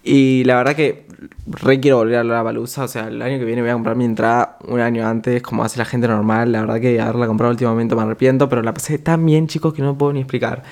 Y 0.04 0.44
la 0.46 0.56
verdad 0.56 0.76
que 0.76 1.06
re 1.46 1.80
quiero 1.80 1.98
volver 1.98 2.18
a 2.18 2.24
la 2.24 2.42
baluza. 2.42 2.84
O 2.84 2.88
sea, 2.88 3.08
el 3.08 3.22
año 3.22 3.38
que 3.40 3.46
viene 3.46 3.62
voy 3.62 3.72
a 3.72 3.74
comprar 3.74 3.96
mi 3.96 4.06
entrada 4.06 4.58
un 4.68 4.80
año 4.80 5.08
antes, 5.08 5.42
como 5.42 5.64
hace 5.64 5.78
la 5.78 5.86
gente 5.86 6.08
normal. 6.08 6.52
La 6.52 6.62
verdad 6.62 6.80
que 6.80 7.00
haberla 7.00 7.28
comprado 7.28 7.52
últimamente 7.52 7.96
me 7.96 8.02
arrepiento, 8.02 8.50
pero 8.50 8.62
la 8.62 8.74
pasé 8.74 8.98
tan 8.98 9.26
bien, 9.26 9.48
chicos, 9.48 9.74
que 9.74 9.82
no 9.82 9.98
puedo 9.98 10.14
ni 10.14 10.22
explicar. 10.22 10.64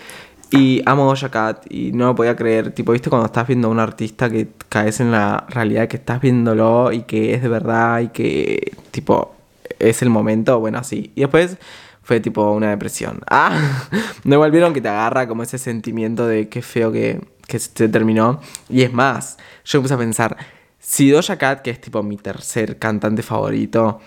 Y 0.52 0.82
amo 0.88 1.06
Doja 1.06 1.30
Cat 1.30 1.66
y 1.70 1.92
no 1.92 2.08
lo 2.08 2.16
podía 2.16 2.36
creer. 2.36 2.72
Tipo, 2.72 2.92
viste 2.92 3.10
cuando 3.10 3.28
estás 3.28 3.48
viendo 3.48 3.68
a 3.68 3.72
un 3.72 3.80
artista 3.80 4.30
que 4.30 4.48
caes 4.68 5.00
en 5.00 5.12
la 5.12 5.46
realidad 5.50 5.88
que 5.88 5.98
estás 5.98 6.20
viéndolo 6.22 6.92
y 6.92 7.04
que 7.04 7.36
es 7.36 7.44
de 7.44 7.50
verdad 7.50 8.00
y 8.00 8.08
que, 8.10 8.72
tipo, 8.90 9.36
es 9.78 10.02
el 10.02 10.10
momento. 10.10 10.60
Bueno, 10.60 10.80
así. 10.80 11.12
Y 11.16 11.22
después 11.22 11.58
fue 12.02 12.20
tipo 12.20 12.52
una 12.52 12.72
depresión. 12.72 13.22
Ah, 13.30 13.86
no 14.24 14.40
volvieron 14.40 14.74
que 14.74 14.82
te 14.82 14.90
agarra 14.90 15.28
como 15.28 15.44
ese 15.44 15.60
sentimiento 15.60 16.26
de 16.26 16.50
qué 16.50 16.64
feo 16.64 16.92
que 16.92 17.22
que 17.50 17.60
se 17.60 17.90
terminó. 17.90 18.40
Y 18.70 18.84
es 18.84 18.94
más, 18.94 19.38
yo 19.66 19.82
puse 19.82 19.94
a 19.94 19.98
pensar, 19.98 20.38
si 20.80 21.10
Doja 21.10 21.38
Cat, 21.38 21.62
que 21.62 21.72
es 21.72 21.82
tipo 21.82 22.02
mi 22.02 22.16
tercer 22.16 22.80
cantante 22.80 23.22
favorito, 23.22 24.00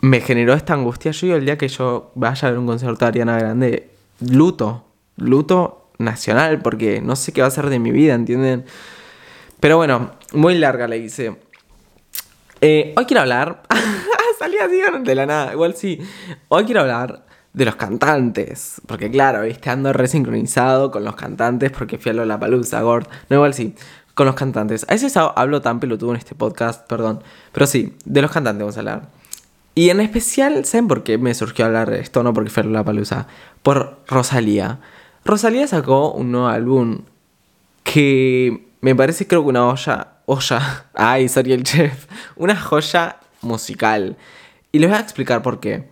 me 0.00 0.20
generó 0.20 0.54
esta 0.54 0.74
angustia, 0.74 1.12
yo 1.12 1.36
el 1.36 1.44
día 1.44 1.56
que 1.56 1.68
yo 1.68 2.10
vaya 2.16 2.48
a 2.48 2.50
ver 2.50 2.58
un 2.58 2.66
concierto 2.66 3.04
de 3.04 3.08
Ariana 3.08 3.38
Grande, 3.38 3.90
luto, 4.20 4.84
luto 5.16 5.90
nacional, 5.98 6.60
porque 6.60 7.00
no 7.00 7.14
sé 7.14 7.32
qué 7.32 7.42
va 7.42 7.46
a 7.46 7.52
ser 7.52 7.68
de 7.68 7.78
mi 7.78 7.92
vida, 7.92 8.14
¿entienden? 8.14 8.64
Pero 9.60 9.76
bueno, 9.76 10.10
muy 10.32 10.58
larga 10.58 10.88
le 10.88 10.98
hice. 10.98 11.36
Eh, 12.60 12.94
hoy 12.96 13.04
quiero 13.06 13.20
hablar. 13.20 13.62
Salí 14.38 14.56
así 14.58 14.80
de 15.04 15.14
la 15.14 15.26
nada. 15.26 15.52
Igual 15.52 15.76
sí. 15.76 16.00
Hoy 16.48 16.64
quiero 16.64 16.80
hablar 16.80 17.24
de 17.52 17.64
los 17.64 17.76
cantantes. 17.76 18.80
Porque 18.86 19.10
claro, 19.10 19.42
viste, 19.42 19.70
ando 19.70 19.92
resincronizado 19.92 20.90
con 20.90 21.04
los 21.04 21.16
cantantes 21.16 21.70
porque 21.70 21.98
fui 21.98 22.10
a 22.10 22.14
la 22.14 22.38
palusa, 22.38 22.80
Gord. 22.82 23.06
No, 23.28 23.36
igual 23.36 23.54
sí, 23.54 23.74
con 24.14 24.26
los 24.26 24.34
cantantes. 24.34 24.84
A 24.88 24.92
veces 24.92 25.16
hablo 25.16 25.60
tan 25.60 25.80
pelotudo 25.80 26.10
en 26.10 26.16
este 26.16 26.34
podcast, 26.34 26.86
perdón. 26.86 27.22
Pero 27.52 27.66
sí, 27.66 27.96
de 28.04 28.22
los 28.22 28.30
cantantes 28.30 28.60
vamos 28.60 28.76
a 28.76 28.80
hablar. 28.80 29.08
Y 29.74 29.88
en 29.88 30.00
especial, 30.00 30.64
¿saben 30.64 30.86
por 30.86 31.02
qué 31.02 31.16
me 31.16 31.34
surgió 31.34 31.64
hablar 31.64 31.90
de 31.90 32.00
esto? 32.00 32.22
No 32.22 32.34
porque 32.34 32.50
fue 32.50 32.64
la 32.64 32.84
palusa. 32.84 33.26
Por 33.62 34.00
Rosalía. 34.06 34.80
Rosalía 35.24 35.66
sacó 35.66 36.12
un 36.12 36.32
nuevo 36.32 36.48
álbum 36.48 37.02
que 37.84 38.66
me 38.80 38.94
parece 38.94 39.26
creo 39.26 39.42
que 39.42 39.48
una 39.48 39.66
olla... 39.68 40.08
Olla. 40.26 40.86
Ay, 40.94 41.28
sorry 41.28 41.52
el 41.52 41.62
chef. 41.64 42.06
Una 42.36 42.56
joya 42.56 43.16
musical. 43.40 44.16
Y 44.72 44.78
les 44.78 44.90
voy 44.90 44.98
a 44.98 45.02
explicar 45.02 45.42
por 45.42 45.58
qué. 45.58 45.91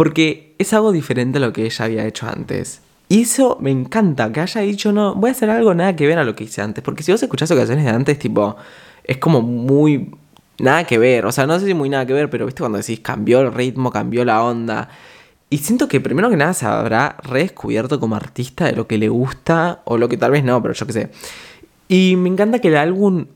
Porque 0.00 0.54
es 0.56 0.72
algo 0.72 0.92
diferente 0.92 1.36
a 1.36 1.42
lo 1.42 1.52
que 1.52 1.66
ella 1.66 1.84
había 1.84 2.06
hecho 2.06 2.26
antes. 2.26 2.80
Y 3.10 3.20
eso 3.20 3.58
me 3.60 3.70
encanta, 3.70 4.32
que 4.32 4.40
haya 4.40 4.62
dicho, 4.62 4.92
no, 4.92 5.14
voy 5.14 5.28
a 5.28 5.32
hacer 5.32 5.50
algo 5.50 5.74
nada 5.74 5.94
que 5.94 6.06
ver 6.06 6.18
a 6.18 6.24
lo 6.24 6.34
que 6.34 6.44
hice 6.44 6.62
antes. 6.62 6.82
Porque 6.82 7.02
si 7.02 7.12
vos 7.12 7.22
escuchás 7.22 7.50
canciones 7.50 7.84
de 7.84 7.90
antes, 7.90 8.18
tipo, 8.18 8.56
es 9.04 9.18
como 9.18 9.42
muy 9.42 10.14
nada 10.58 10.84
que 10.84 10.96
ver. 10.96 11.26
O 11.26 11.32
sea, 11.32 11.46
no 11.46 11.60
sé 11.60 11.66
si 11.66 11.74
muy 11.74 11.90
nada 11.90 12.06
que 12.06 12.14
ver, 12.14 12.30
pero 12.30 12.46
viste 12.46 12.60
cuando 12.60 12.78
decís 12.78 13.00
cambió 13.00 13.42
el 13.42 13.52
ritmo, 13.52 13.90
cambió 13.90 14.24
la 14.24 14.42
onda. 14.42 14.88
Y 15.50 15.58
siento 15.58 15.86
que 15.86 16.00
primero 16.00 16.30
que 16.30 16.36
nada 16.38 16.54
se 16.54 16.64
habrá 16.64 17.18
redescubierto 17.22 18.00
como 18.00 18.16
artista 18.16 18.64
de 18.64 18.72
lo 18.72 18.86
que 18.86 18.96
le 18.96 19.10
gusta, 19.10 19.82
o 19.84 19.98
lo 19.98 20.08
que 20.08 20.16
tal 20.16 20.30
vez 20.30 20.44
no, 20.44 20.62
pero 20.62 20.72
yo 20.72 20.86
qué 20.86 20.92
sé. 20.94 21.10
Y 21.88 22.16
me 22.16 22.30
encanta 22.30 22.60
que 22.60 22.68
el 22.68 22.78
álbum 22.78 23.26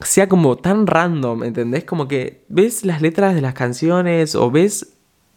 sea 0.00 0.28
como 0.28 0.54
tan 0.54 0.86
random, 0.86 1.42
¿entendés? 1.42 1.82
Como 1.82 2.06
que 2.06 2.44
ves 2.48 2.84
las 2.84 3.02
letras 3.02 3.34
de 3.34 3.40
las 3.40 3.54
canciones 3.54 4.36
o 4.36 4.52
ves 4.52 4.92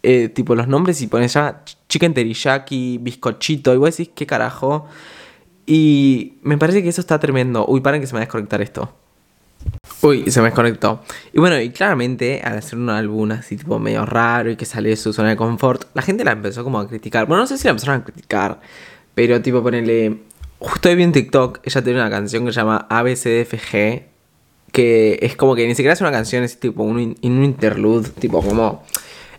eh, 0.05 0.29
tipo 0.29 0.53
los 0.53 0.67
nombres 0.67 1.01
y 1.01 1.07
pones 1.07 1.33
ya 1.33 1.63
chicken 1.89 2.13
teriyaki, 2.13 2.99
bizcochito, 2.99 3.73
y 3.73 3.77
vos 3.77 3.97
decís, 3.97 4.13
¿qué 4.15 4.27
carajo? 4.27 4.87
Y 5.65 6.35
me 6.43 6.57
parece 6.57 6.83
que 6.83 6.89
eso 6.89 7.01
está 7.01 7.19
tremendo. 7.19 7.65
Uy, 7.67 7.81
paren 7.81 8.01
que 8.01 8.07
se 8.07 8.13
me 8.13 8.19
va 8.19 8.21
a 8.21 8.25
desconectar 8.25 8.61
esto. 8.61 8.93
Uy, 10.03 10.29
se 10.29 10.41
me 10.41 10.47
desconectó. 10.47 11.01
Y 11.33 11.39
bueno, 11.39 11.59
y 11.59 11.71
claramente 11.71 12.41
al 12.43 12.59
hacer 12.59 12.77
un 12.77 12.89
álbum 12.91 13.31
así 13.31 13.57
tipo 13.57 13.79
medio 13.79 14.05
raro 14.05 14.51
y 14.51 14.55
que 14.55 14.65
sale 14.65 14.89
de 14.89 14.95
su 14.95 15.11
zona 15.11 15.29
de 15.29 15.35
confort, 15.35 15.85
la 15.95 16.03
gente 16.03 16.23
la 16.23 16.33
empezó 16.33 16.63
como 16.63 16.79
a 16.79 16.87
criticar. 16.87 17.25
Bueno, 17.25 17.41
no 17.41 17.47
sé 17.47 17.57
si 17.57 17.63
la 17.63 17.71
empezaron 17.71 18.01
a 18.01 18.03
criticar, 18.03 18.59
pero 19.15 19.41
tipo 19.41 19.63
ponerle... 19.63 20.19
Justo 20.59 20.89
hoy 20.89 20.95
vi 20.95 21.03
en 21.03 21.11
TikTok, 21.11 21.59
ella 21.63 21.83
tiene 21.83 21.99
una 21.99 22.09
canción 22.09 22.45
que 22.45 22.53
se 22.53 22.59
llama 22.59 22.85
ABCDFG, 22.89 24.03
que 24.71 25.19
es 25.21 25.35
como 25.35 25.55
que 25.55 25.67
ni 25.67 25.73
siquiera 25.73 25.93
es 25.93 26.01
una 26.01 26.11
canción, 26.11 26.43
es 26.43 26.59
tipo 26.59 26.83
un, 26.83 26.97
un 26.99 27.43
interlude, 27.43 28.09
tipo 28.09 28.43
como... 28.43 28.83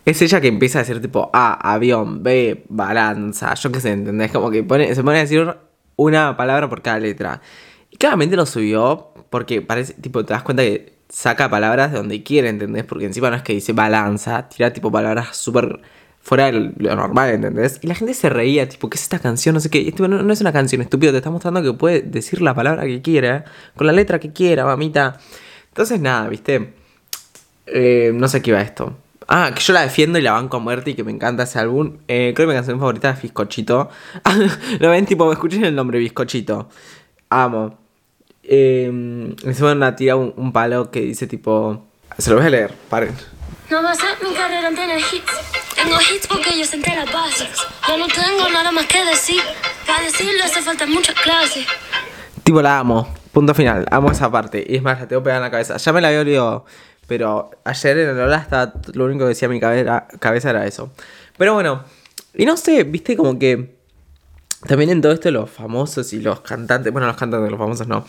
Es 0.06 0.22
ella 0.22 0.40
que 0.40 0.46
empieza 0.46 0.78
a 0.78 0.82
decir 0.82 1.02
tipo 1.02 1.30
A, 1.32 1.72
avión, 1.72 2.22
B, 2.22 2.64
balanza, 2.68 3.54
yo 3.54 3.72
qué 3.72 3.80
sé, 3.80 3.90
¿entendés? 3.90 4.30
Como 4.30 4.52
que 4.52 4.58
se 4.94 5.02
pone 5.02 5.18
a 5.18 5.20
decir 5.20 5.56
una 5.96 6.36
palabra 6.36 6.68
por 6.68 6.80
cada 6.80 7.00
letra. 7.00 7.42
Y 7.90 7.96
claramente 7.96 8.36
lo 8.36 8.46
subió 8.46 9.12
porque 9.30 9.62
parece, 9.62 9.94
tipo, 9.94 10.24
te 10.24 10.32
das 10.32 10.44
cuenta 10.44 10.62
que 10.62 10.94
saca 11.08 11.50
palabras 11.50 11.90
de 11.90 11.98
donde 11.98 12.22
quiere, 12.22 12.48
¿entendés? 12.48 12.84
Porque 12.84 13.06
encima 13.06 13.30
no 13.30 13.36
es 13.36 13.42
que 13.42 13.52
dice 13.54 13.72
balanza, 13.72 14.48
tira 14.48 14.72
tipo 14.72 14.92
palabras 14.92 15.36
súper 15.36 15.80
fuera 16.20 16.52
de 16.52 16.72
lo 16.76 16.94
normal, 16.94 17.30
¿entendés? 17.30 17.80
Y 17.82 17.88
la 17.88 17.96
gente 17.96 18.14
se 18.14 18.28
reía, 18.28 18.68
tipo, 18.68 18.88
¿qué 18.88 18.96
es 18.96 19.02
esta 19.02 19.18
canción? 19.18 19.54
No 19.54 19.60
sé 19.60 19.70
qué. 19.70 19.92
No, 19.98 20.32
es 20.32 20.40
una 20.40 20.52
canción, 20.52 20.82
estúpido, 20.82 21.10
te 21.10 21.18
está 21.18 21.30
mostrando 21.30 21.64
que 21.64 21.72
puede 21.72 22.02
decir 22.02 22.42
la 22.42 22.54
palabra 22.54 22.84
que 22.84 23.02
quiera, 23.02 23.44
con 23.76 23.88
la 23.88 23.92
letra 23.92 24.20
que 24.20 24.32
quiera, 24.32 24.64
mamita. 24.64 25.18
Entonces, 25.68 26.00
nada, 26.00 26.28
¿viste? 26.28 26.74
Eh, 27.66 28.12
no 28.14 28.28
sé 28.28 28.40
qué 28.40 28.50
iba 28.50 28.60
esto. 28.60 28.96
Ah, 29.28 29.50
que 29.54 29.60
yo 29.60 29.72
la 29.72 29.82
defiendo 29.82 30.18
y 30.18 30.22
la 30.22 30.32
banco 30.32 30.58
a 30.58 30.60
muerte 30.60 30.90
y 30.92 30.94
que 30.94 31.02
me 31.02 31.10
encanta 31.10 31.42
ese 31.42 31.58
álbum. 31.58 31.98
Eh, 32.06 32.32
creo 32.34 32.46
que 32.46 32.52
mi 32.52 32.56
canción 32.56 32.78
favorita 32.78 33.10
es 33.10 33.22
Bizcochito. 33.22 33.90
Lo 34.78 34.90
ven, 34.90 35.04
tipo, 35.04 35.26
me 35.26 35.32
escuchen 35.32 35.64
el 35.64 35.74
nombre, 35.74 35.98
Bizcochito. 35.98 36.68
Amo. 37.30 37.76
Eh, 38.44 38.86
encima 39.42 39.72
una 39.72 39.96
tira 39.96 40.14
un, 40.14 40.32
un, 40.36 40.52
palo 40.52 40.90
que 40.92 41.00
dice 41.00 41.26
tipo... 41.26 41.84
Se 42.16 42.30
lo 42.30 42.36
voy 42.36 42.46
a 42.46 42.50
leer, 42.50 42.72
paren. 42.88 43.14
No 43.68 43.94
ser 43.96 44.10
mi 44.22 44.32
carrera 44.32 44.68
en 44.68 44.76
tener 44.76 44.98
hits. 44.98 45.32
Tengo 45.74 45.96
hits 46.00 46.28
porque 46.28 46.56
yo 46.56 46.64
senté 46.64 46.94
las 46.94 47.12
bases. 47.12 47.48
Ya 47.88 47.96
no 47.96 48.06
tengo 48.06 48.48
nada 48.48 48.70
más 48.70 48.86
que 48.86 49.04
decir. 49.04 49.42
Para 49.84 50.04
decirlo 50.04 50.44
hace 50.44 50.62
falta 50.62 50.86
muchas 50.86 51.16
clases. 51.16 51.66
Tipo, 52.44 52.62
la 52.62 52.78
amo. 52.78 53.12
Punto 53.32 53.54
final. 53.54 53.84
Amo 53.90 54.12
esa 54.12 54.30
parte. 54.30 54.64
Y 54.66 54.76
es 54.76 54.82
más, 54.82 55.00
la 55.00 55.08
tengo 55.08 55.22
pegada 55.22 55.38
en 55.38 55.42
la 55.42 55.50
cabeza. 55.50 55.76
Ya 55.76 55.92
me 55.92 56.00
la 56.00 56.08
había 56.08 56.20
olvidado. 56.20 56.64
Pero 57.06 57.50
ayer 57.64 57.98
en 57.98 58.08
el 58.10 58.18
hora 58.18 58.38
estaba 58.38 58.72
lo 58.92 59.04
único 59.04 59.24
que 59.24 59.30
decía 59.30 59.48
mi 59.48 59.60
cabeza, 59.60 60.06
cabeza 60.18 60.50
era 60.50 60.66
eso. 60.66 60.92
Pero 61.36 61.54
bueno. 61.54 61.84
Y 62.34 62.44
no 62.44 62.56
sé, 62.56 62.84
viste 62.84 63.16
como 63.16 63.38
que... 63.38 63.76
También 64.66 64.90
en 64.90 65.00
todo 65.00 65.12
esto 65.12 65.30
los 65.30 65.48
famosos 65.48 66.12
y 66.12 66.20
los 66.20 66.40
cantantes, 66.40 66.92
bueno, 66.92 67.06
los 67.06 67.16
cantantes, 67.16 67.50
los 67.50 67.58
famosos 67.58 67.86
no, 67.86 68.04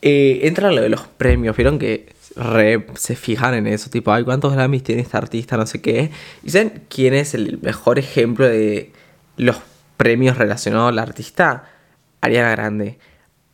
eh, 0.00 0.40
entra 0.42 0.72
lo 0.72 0.80
de 0.80 0.88
los 0.88 1.02
premios, 1.02 1.56
vieron 1.56 1.78
que 1.78 2.12
se 2.94 3.14
fijan 3.14 3.54
en 3.54 3.66
eso, 3.66 3.90
tipo, 3.90 4.12
ay, 4.12 4.24
¿cuántos 4.24 4.52
Grammys 4.52 4.82
tiene 4.82 5.02
este 5.02 5.16
artista? 5.16 5.56
No 5.56 5.66
sé 5.66 5.80
qué. 5.80 6.10
¿Y 6.42 6.50
saben 6.50 6.84
quién 6.88 7.14
es 7.14 7.34
el 7.34 7.58
mejor 7.62 7.98
ejemplo 7.98 8.48
de 8.48 8.92
los 9.36 9.56
premios 9.96 10.38
relacionados 10.38 10.88
al 10.88 10.98
artista? 10.98 11.68
Ariana 12.20 12.50
Grande. 12.50 12.98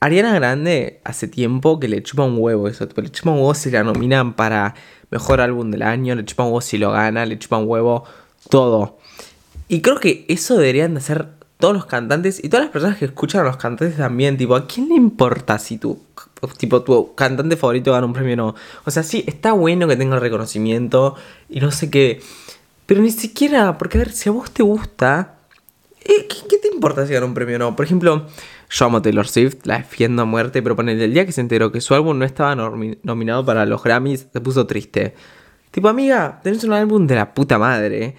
Ariana 0.01 0.35
Grande 0.35 1.01
hace 1.05 1.27
tiempo 1.27 1.81
que 1.81 1.89
le 1.89 2.03
chupa 2.03 2.23
un 2.25 2.37
huevo 2.39 2.69
eso, 2.69 2.89
le 2.97 3.11
chupa 3.11 3.31
un 3.31 3.39
huevo 3.39 3.55
si 3.55 3.71
la 3.71 3.83
nominan 3.83 4.35
para 4.35 4.75
mejor 5.11 5.41
álbum 5.41 5.71
del 5.71 5.83
año, 5.83 6.15
le 6.15 6.25
chupa 6.25 6.45
un 6.45 6.51
huevo 6.51 6.61
si 6.61 6.79
lo 6.79 6.93
gana, 6.93 7.27
le 7.27 7.39
chupa 7.39 7.59
un 7.59 7.69
huevo 7.69 8.05
todo. 8.49 8.99
Y 9.69 9.81
creo 9.81 9.99
que 9.99 10.25
eso 10.29 10.57
deberían 10.57 10.95
de 10.95 11.01
hacer 11.01 11.29
todos 11.59 11.75
los 11.75 11.87
cantantes 11.87 12.43
y 12.43 12.49
todas 12.49 12.67
las 12.67 12.73
personas 12.73 12.99
que 12.99 13.07
escuchan 13.07 13.41
a 13.41 13.45
los 13.45 13.57
cantantes 13.57 13.97
también, 13.97 14.37
tipo, 14.37 14.55
¿a 14.55 14.67
quién 14.67 14.89
le 14.89 14.95
importa 14.95 15.59
si 15.59 15.79
tu, 15.79 16.01
tipo, 16.57 16.83
tu 16.83 17.15
cantante 17.15 17.57
favorito 17.57 17.93
gana 17.93 18.07
un 18.07 18.13
premio 18.13 18.35
o 18.35 18.37
no? 18.37 18.55
O 18.85 18.91
sea, 18.91 19.03
sí, 19.03 19.25
está 19.27 19.53
bueno 19.53 19.89
que 19.89 19.97
tenga 19.97 20.15
el 20.15 20.21
reconocimiento 20.21 21.17
y 21.49 21.61
no 21.61 21.73
sé 21.73 21.91
qué, 21.91 22.21
pero 22.87 23.03
ni 23.03 23.11
siquiera, 23.11 23.77
porque 23.77 23.99
a 23.99 24.03
ver, 24.03 24.13
si 24.13 24.29
a 24.29 24.33
vos 24.33 24.51
te 24.53 24.63
gusta, 24.63 25.35
eh, 26.05 26.27
¿qué, 26.27 26.59
te 26.59 26.69
importa 26.69 27.07
si 27.07 27.13
gana 27.13 27.27
un 27.27 27.35
premio 27.35 27.57
o 27.57 27.59
no? 27.59 27.77
Por 27.77 27.85
ejemplo, 27.85 28.27
yo 28.71 28.87
amo 28.87 29.03
Taylor 29.03 29.27
Swift, 29.27 29.65
la 29.65 29.79
defiendo 29.79 30.23
a 30.23 30.25
muerte, 30.25 30.63
pero 30.63 30.77
ponele, 30.77 31.05
el 31.05 31.15
día 31.15 31.27
que 31.27 31.33
se 31.33 31.41
enteró 31.41 31.73
que 31.73 31.81
su 31.81 31.95
álbum 31.95 32.19
no 32.19 32.25
estaba 32.25 32.55
nominado 32.55 33.45
para 33.45 33.65
los 33.67 33.83
Grammys, 33.83 34.29
se 34.33 34.41
puso 34.41 34.67
triste. 34.67 35.15
Tipo, 35.71 35.89
amiga, 35.89 36.41
tenés 36.43 36.65
un 36.65 36.73
álbum 36.73 37.07
de 37.07 37.15
la 37.15 37.35
puta 37.35 37.59
madre 37.59 38.17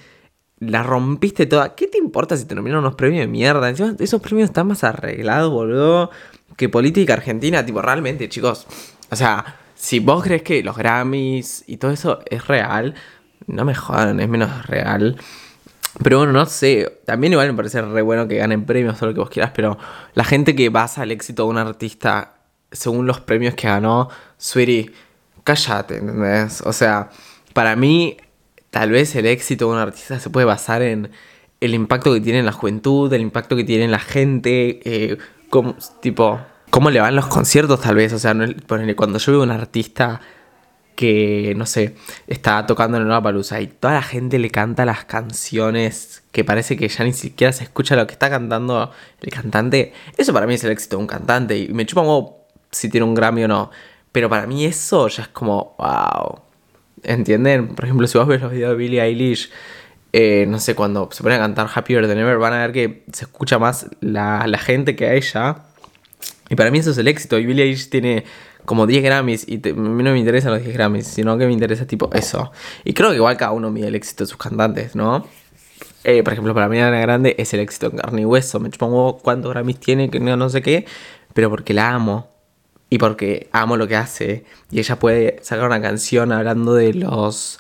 la 0.60 0.84
rompiste 0.84 1.46
toda. 1.46 1.76
¿Qué 1.76 1.88
te 1.88 1.98
importa 1.98 2.38
si 2.38 2.46
te 2.46 2.56
nominan 2.56 2.80
unos 2.80 2.96
premios 2.96 3.22
de 3.22 3.28
mierda? 3.28 3.70
Encima, 3.70 3.96
esos 4.00 4.22
premios 4.22 4.50
están 4.50 4.68
más 4.68 4.84
arreglados, 4.84 5.52
boludo, 5.52 6.12
que 6.58 6.70
política 6.70 7.14
argentina. 7.14 7.66
Tipo, 7.66 7.82
realmente, 7.82 8.30
chicos. 8.30 8.68
O 9.10 9.16
sea, 9.16 9.58
si 9.76 10.00
vos 10.00 10.24
crees 10.24 10.44
que 10.44 10.62
los 10.64 10.78
Grammys 10.78 11.64
y 11.68 11.78
todo 11.78 11.92
eso 11.92 12.20
es 12.30 12.48
real, 12.48 12.96
no 13.48 13.66
me 13.66 13.74
jodan, 13.74 14.20
es 14.20 14.30
menos 14.30 14.68
real. 14.68 15.18
Pero 16.04 16.20
bueno, 16.20 16.34
no 16.34 16.46
sé. 16.46 17.00
También 17.06 17.34
igual 17.34 17.48
me 17.50 17.54
parece 17.56 17.82
re 17.82 18.02
bueno 18.02 18.28
que 18.28 18.38
ganen 18.38 18.66
premios, 18.66 18.98
todo 18.98 19.10
lo 19.10 19.14
que 19.14 19.20
vos 19.20 19.30
quieras. 19.30 19.52
Pero 19.56 19.78
la 20.14 20.24
gente 20.24 20.56
que 20.56 20.70
basa 20.70 21.04
el 21.04 21.12
éxito 21.12 21.44
de 21.44 21.50
un 21.50 21.58
artista 21.58 22.36
según 22.72 23.08
los 23.08 23.20
premios 23.20 23.56
que 23.56 23.68
ganó, 23.68 24.10
Sweetie, 24.38 24.92
cállate, 25.44 25.98
¿entendés? 25.98 26.62
O 26.62 26.74
sea, 26.74 27.10
para 27.54 27.76
mí 27.76 28.18
tal 28.70 28.92
vez 28.92 29.16
el 29.16 29.26
éxito 29.26 29.68
de 29.68 29.74
un 29.74 29.80
artista 29.80 30.20
se 30.20 30.30
puede 30.30 30.46
basar 30.46 30.82
en 30.82 31.12
el 31.60 31.74
impacto 31.74 32.14
que 32.14 32.22
tiene 32.22 32.40
en 32.40 32.46
la 32.46 32.52
juventud, 32.52 33.12
el 33.12 33.22
impacto 33.22 33.56
que 33.56 33.64
tiene 33.64 33.86
en 33.86 33.92
la 33.92 34.00
gente, 34.00 34.80
eh, 34.86 35.18
tipo, 36.02 36.40
cómo 36.70 36.90
le 36.92 37.00
van 37.00 37.16
los 37.16 37.28
conciertos 37.28 37.82
tal 37.82 37.96
vez, 37.96 38.14
o 38.14 38.20
sea, 38.20 38.34
no, 38.34 38.46
cuando 38.96 39.18
yo 39.18 39.32
veo 39.32 39.42
a 39.42 39.44
un 39.44 39.52
artista 39.52 40.22
que, 41.00 41.54
no 41.56 41.66
sé, 41.66 41.96
está 42.28 42.66
tocando 42.66 42.98
en 42.98 43.06
una 43.06 43.24
palusa 43.24 43.62
y 43.62 43.68
toda 43.68 43.94
la 43.94 44.02
gente 44.02 44.38
le 44.38 44.50
canta 44.50 44.84
las 44.84 45.06
canciones 45.06 46.24
que 46.34 46.44
parece 46.44 46.76
que 46.76 46.90
ya 46.90 47.06
ni 47.06 47.14
siquiera 47.14 47.54
se 47.54 47.64
escucha 47.64 47.96
lo 47.96 48.06
que 48.06 48.12
está 48.12 48.30
cantando 48.30 48.92
el 49.22 49.30
cantante, 49.32 49.94
eso 50.18 50.34
para 50.34 50.46
mí 50.46 50.56
es 50.56 50.64
el 50.66 50.72
éxito 50.72 50.98
de 50.98 51.04
un 51.04 51.08
cantante 51.08 51.58
y 51.58 51.70
me 51.70 51.86
chupa 51.86 52.02
un 52.02 52.32
si 52.70 52.90
tiene 52.90 53.06
un 53.06 53.16
Grammy 53.16 53.46
o 53.46 53.48
no, 53.48 53.72
pero 54.12 54.28
para 54.28 54.46
mí 54.46 54.66
eso 54.66 55.08
ya 55.08 55.24
es 55.24 55.30
como, 55.30 55.74
wow, 55.78 56.42
¿Entienden? 57.04 57.76
Por 57.76 57.86
ejemplo, 57.86 58.06
si 58.08 58.18
vos 58.18 58.28
ves 58.28 58.42
los 58.42 58.52
videos 58.52 58.72
de 58.72 58.76
Billie 58.76 59.02
Eilish, 59.02 59.50
eh, 60.12 60.44
no 60.50 60.60
sé, 60.60 60.76
cuando 60.76 61.08
se 61.14 61.24
pone 61.24 61.36
a 61.36 61.40
cantar 61.40 61.70
Happier 61.74 62.06
Than 62.10 62.18
Ever, 62.18 62.40
van 62.40 62.52
a 62.52 62.58
ver 62.58 62.74
que 62.74 63.06
se 63.14 63.24
escucha 63.24 63.58
más 63.58 63.88
la, 64.02 64.46
la 64.48 64.58
gente 64.58 64.98
que 64.98 65.06
a 65.06 65.14
ella. 65.14 65.64
Y 66.50 66.56
para 66.56 66.72
mí 66.72 66.80
eso 66.80 66.92
es 66.92 66.98
el 66.98 67.08
éxito. 67.08 67.40
Y 67.40 67.46
Billie 67.46 67.64
Eilish 67.64 67.90
tiene 67.90 68.26
como 68.70 68.86
10 68.86 69.04
Grammys 69.04 69.48
y 69.48 69.56
a 69.68 69.74
mí 69.74 70.04
no 70.04 70.12
me 70.12 70.20
interesan 70.20 70.52
los 70.52 70.62
10 70.62 70.76
Grammys, 70.76 71.08
sino 71.08 71.36
que 71.40 71.48
me 71.48 71.54
interesa 71.54 71.88
tipo 71.88 72.08
eso. 72.14 72.52
Y 72.84 72.94
creo 72.94 73.10
que 73.10 73.16
igual 73.16 73.36
cada 73.36 73.52
uno 73.52 73.72
mide 73.72 73.88
el 73.88 73.96
éxito 73.96 74.26
de 74.26 74.28
sus 74.28 74.38
cantantes, 74.38 74.96
¿no? 74.96 75.26
Eh, 76.04 76.22
por 76.22 76.34
ejemplo, 76.34 76.54
para 76.54 76.70
mí 76.70 76.78
Ana 76.78 77.00
Grande 77.00 77.34
es 77.40 77.52
el 77.56 77.62
éxito 77.62 77.88
en 77.88 77.98
carne 77.98 78.22
y 78.22 78.26
hueso. 78.26 78.60
Me 78.60 78.70
chupongo 78.70 79.18
cuántos 79.18 79.50
Grammys 79.50 79.80
tiene, 79.80 80.12
que 80.12 80.20
no, 80.20 80.38
no 80.38 80.50
sé 80.50 80.62
qué, 80.62 80.86
pero 81.34 81.50
porque 81.50 81.74
la 81.74 81.90
amo 81.90 82.30
y 82.92 83.00
porque 83.00 83.50
amo 83.54 83.76
lo 83.76 83.88
que 83.88 83.96
hace. 83.96 84.46
Y 84.70 84.78
ella 84.78 85.00
puede 85.00 85.40
sacar 85.42 85.66
una 85.66 85.82
canción 85.82 86.32
hablando 86.32 86.76
de 86.76 86.94
los 86.94 87.58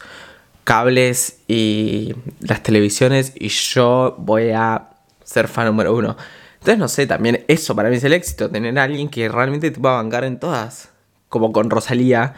cables 0.63 1.39
y 1.47 2.13
las 2.39 2.61
televisiones 2.61 3.33
y 3.35 3.47
yo 3.47 4.13
voy 4.19 4.51
a 4.51 4.89
ser 5.23 5.47
fan 5.47 5.65
número 5.65 5.95
uno. 5.95 6.15
Entonces, 6.59 6.77
no 6.77 6.87
sé, 6.87 7.07
también 7.07 7.45
eso 7.47 7.75
para 7.75 7.89
mí 7.89 7.95
es 7.95 8.03
el 8.03 8.13
éxito, 8.13 8.47
tener 8.51 8.77
a 8.77 8.83
alguien 8.83 9.09
que 9.09 9.27
realmente 9.27 9.71
te 9.71 9.81
va 9.81 9.93
a 9.93 10.03
bancar 10.03 10.23
en 10.23 10.39
todas. 10.39 10.89
Como 11.29 11.51
con 11.53 11.69
Rosalía, 11.69 12.33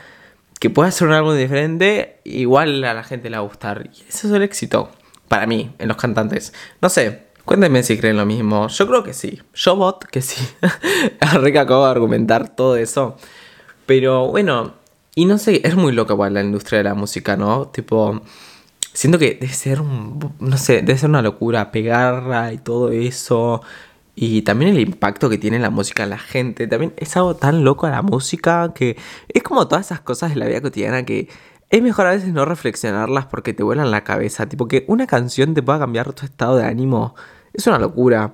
que 0.60 0.70
pueda 0.70 0.90
hacer 0.90 1.08
un 1.08 1.14
álbum 1.14 1.36
diferente, 1.36 2.20
igual 2.24 2.84
a 2.84 2.94
la 2.94 3.04
gente 3.04 3.30
le 3.30 3.38
va 3.38 3.44
a 3.44 3.48
gustar. 3.48 3.90
Y 3.94 4.04
eso 4.08 4.28
es 4.28 4.34
el 4.34 4.44
éxito, 4.44 4.92
para 5.28 5.48
mí, 5.48 5.74
en 5.80 5.88
los 5.88 5.98
cantantes. 5.98 6.54
No 6.82 6.90
sé, 6.90 7.32
Cuéntenme 7.46 7.84
si 7.84 7.98
creen 7.98 8.18
lo 8.18 8.26
mismo. 8.26 8.68
Yo 8.68 8.88
creo 8.88 9.04
que 9.04 9.14
sí. 9.14 9.42
Yo 9.54 9.76
bot 9.76 10.06
que 10.06 10.22
sí. 10.22 10.48
Que 11.44 11.60
acabo 11.60 11.86
de 11.86 11.92
argumentar 11.92 12.56
todo 12.56 12.78
eso. 12.78 13.18
Pero 13.86 14.28
bueno, 14.28 14.76
y 15.16 15.26
no 15.26 15.38
sé, 15.38 15.62
es 15.64 15.76
muy 15.76 15.92
loca 15.92 16.14
igual 16.14 16.34
la 16.34 16.42
industria 16.42 16.78
de 16.78 16.84
la 16.86 16.94
música, 16.94 17.36
¿no? 17.36 17.68
Tipo, 17.68 18.22
siento 18.94 19.20
que 19.20 19.34
debe 19.34 19.50
ser 19.50 19.82
un, 19.82 20.34
no 20.40 20.58
sé, 20.58 20.76
debe 20.82 20.98
ser 20.98 21.10
una 21.10 21.22
locura 21.22 21.72
pegarla 21.72 22.54
y 22.54 22.58
todo 22.58 22.92
eso. 22.92 23.62
Y 24.16 24.42
también 24.42 24.72
el 24.76 24.80
impacto 24.80 25.30
que 25.30 25.38
tiene 25.38 25.60
la 25.60 25.70
música 25.70 26.04
en 26.04 26.10
la 26.10 26.18
gente. 26.18 26.68
También 26.68 26.94
es 26.98 27.16
algo 27.18 27.36
tan 27.36 27.64
loco 27.64 27.88
la 27.90 28.02
música 28.02 28.74
que 28.74 28.98
es 29.30 29.44
como 29.44 29.68
todas 29.68 29.88
esas 29.88 30.02
cosas 30.02 30.32
de 30.32 30.36
la 30.38 30.48
vida 30.48 30.62
cotidiana 30.62 31.04
que 31.04 31.30
es 31.70 31.82
mejor 31.82 32.06
a 32.08 32.12
veces 32.12 32.34
no 32.34 32.44
reflexionarlas 32.44 33.28
porque 33.28 33.54
te 33.54 33.64
vuelan 33.64 33.92
la 33.92 34.04
cabeza. 34.04 34.48
Tipo 34.50 34.68
que 34.68 34.84
una 34.88 35.08
canción 35.08 35.54
te 35.54 35.64
pueda 35.64 35.80
cambiar 35.80 36.12
tu 36.14 36.26
estado 36.26 36.58
de 36.58 36.66
ánimo. 36.66 37.16
Es 37.54 37.66
una 37.66 37.80
locura. 37.80 38.34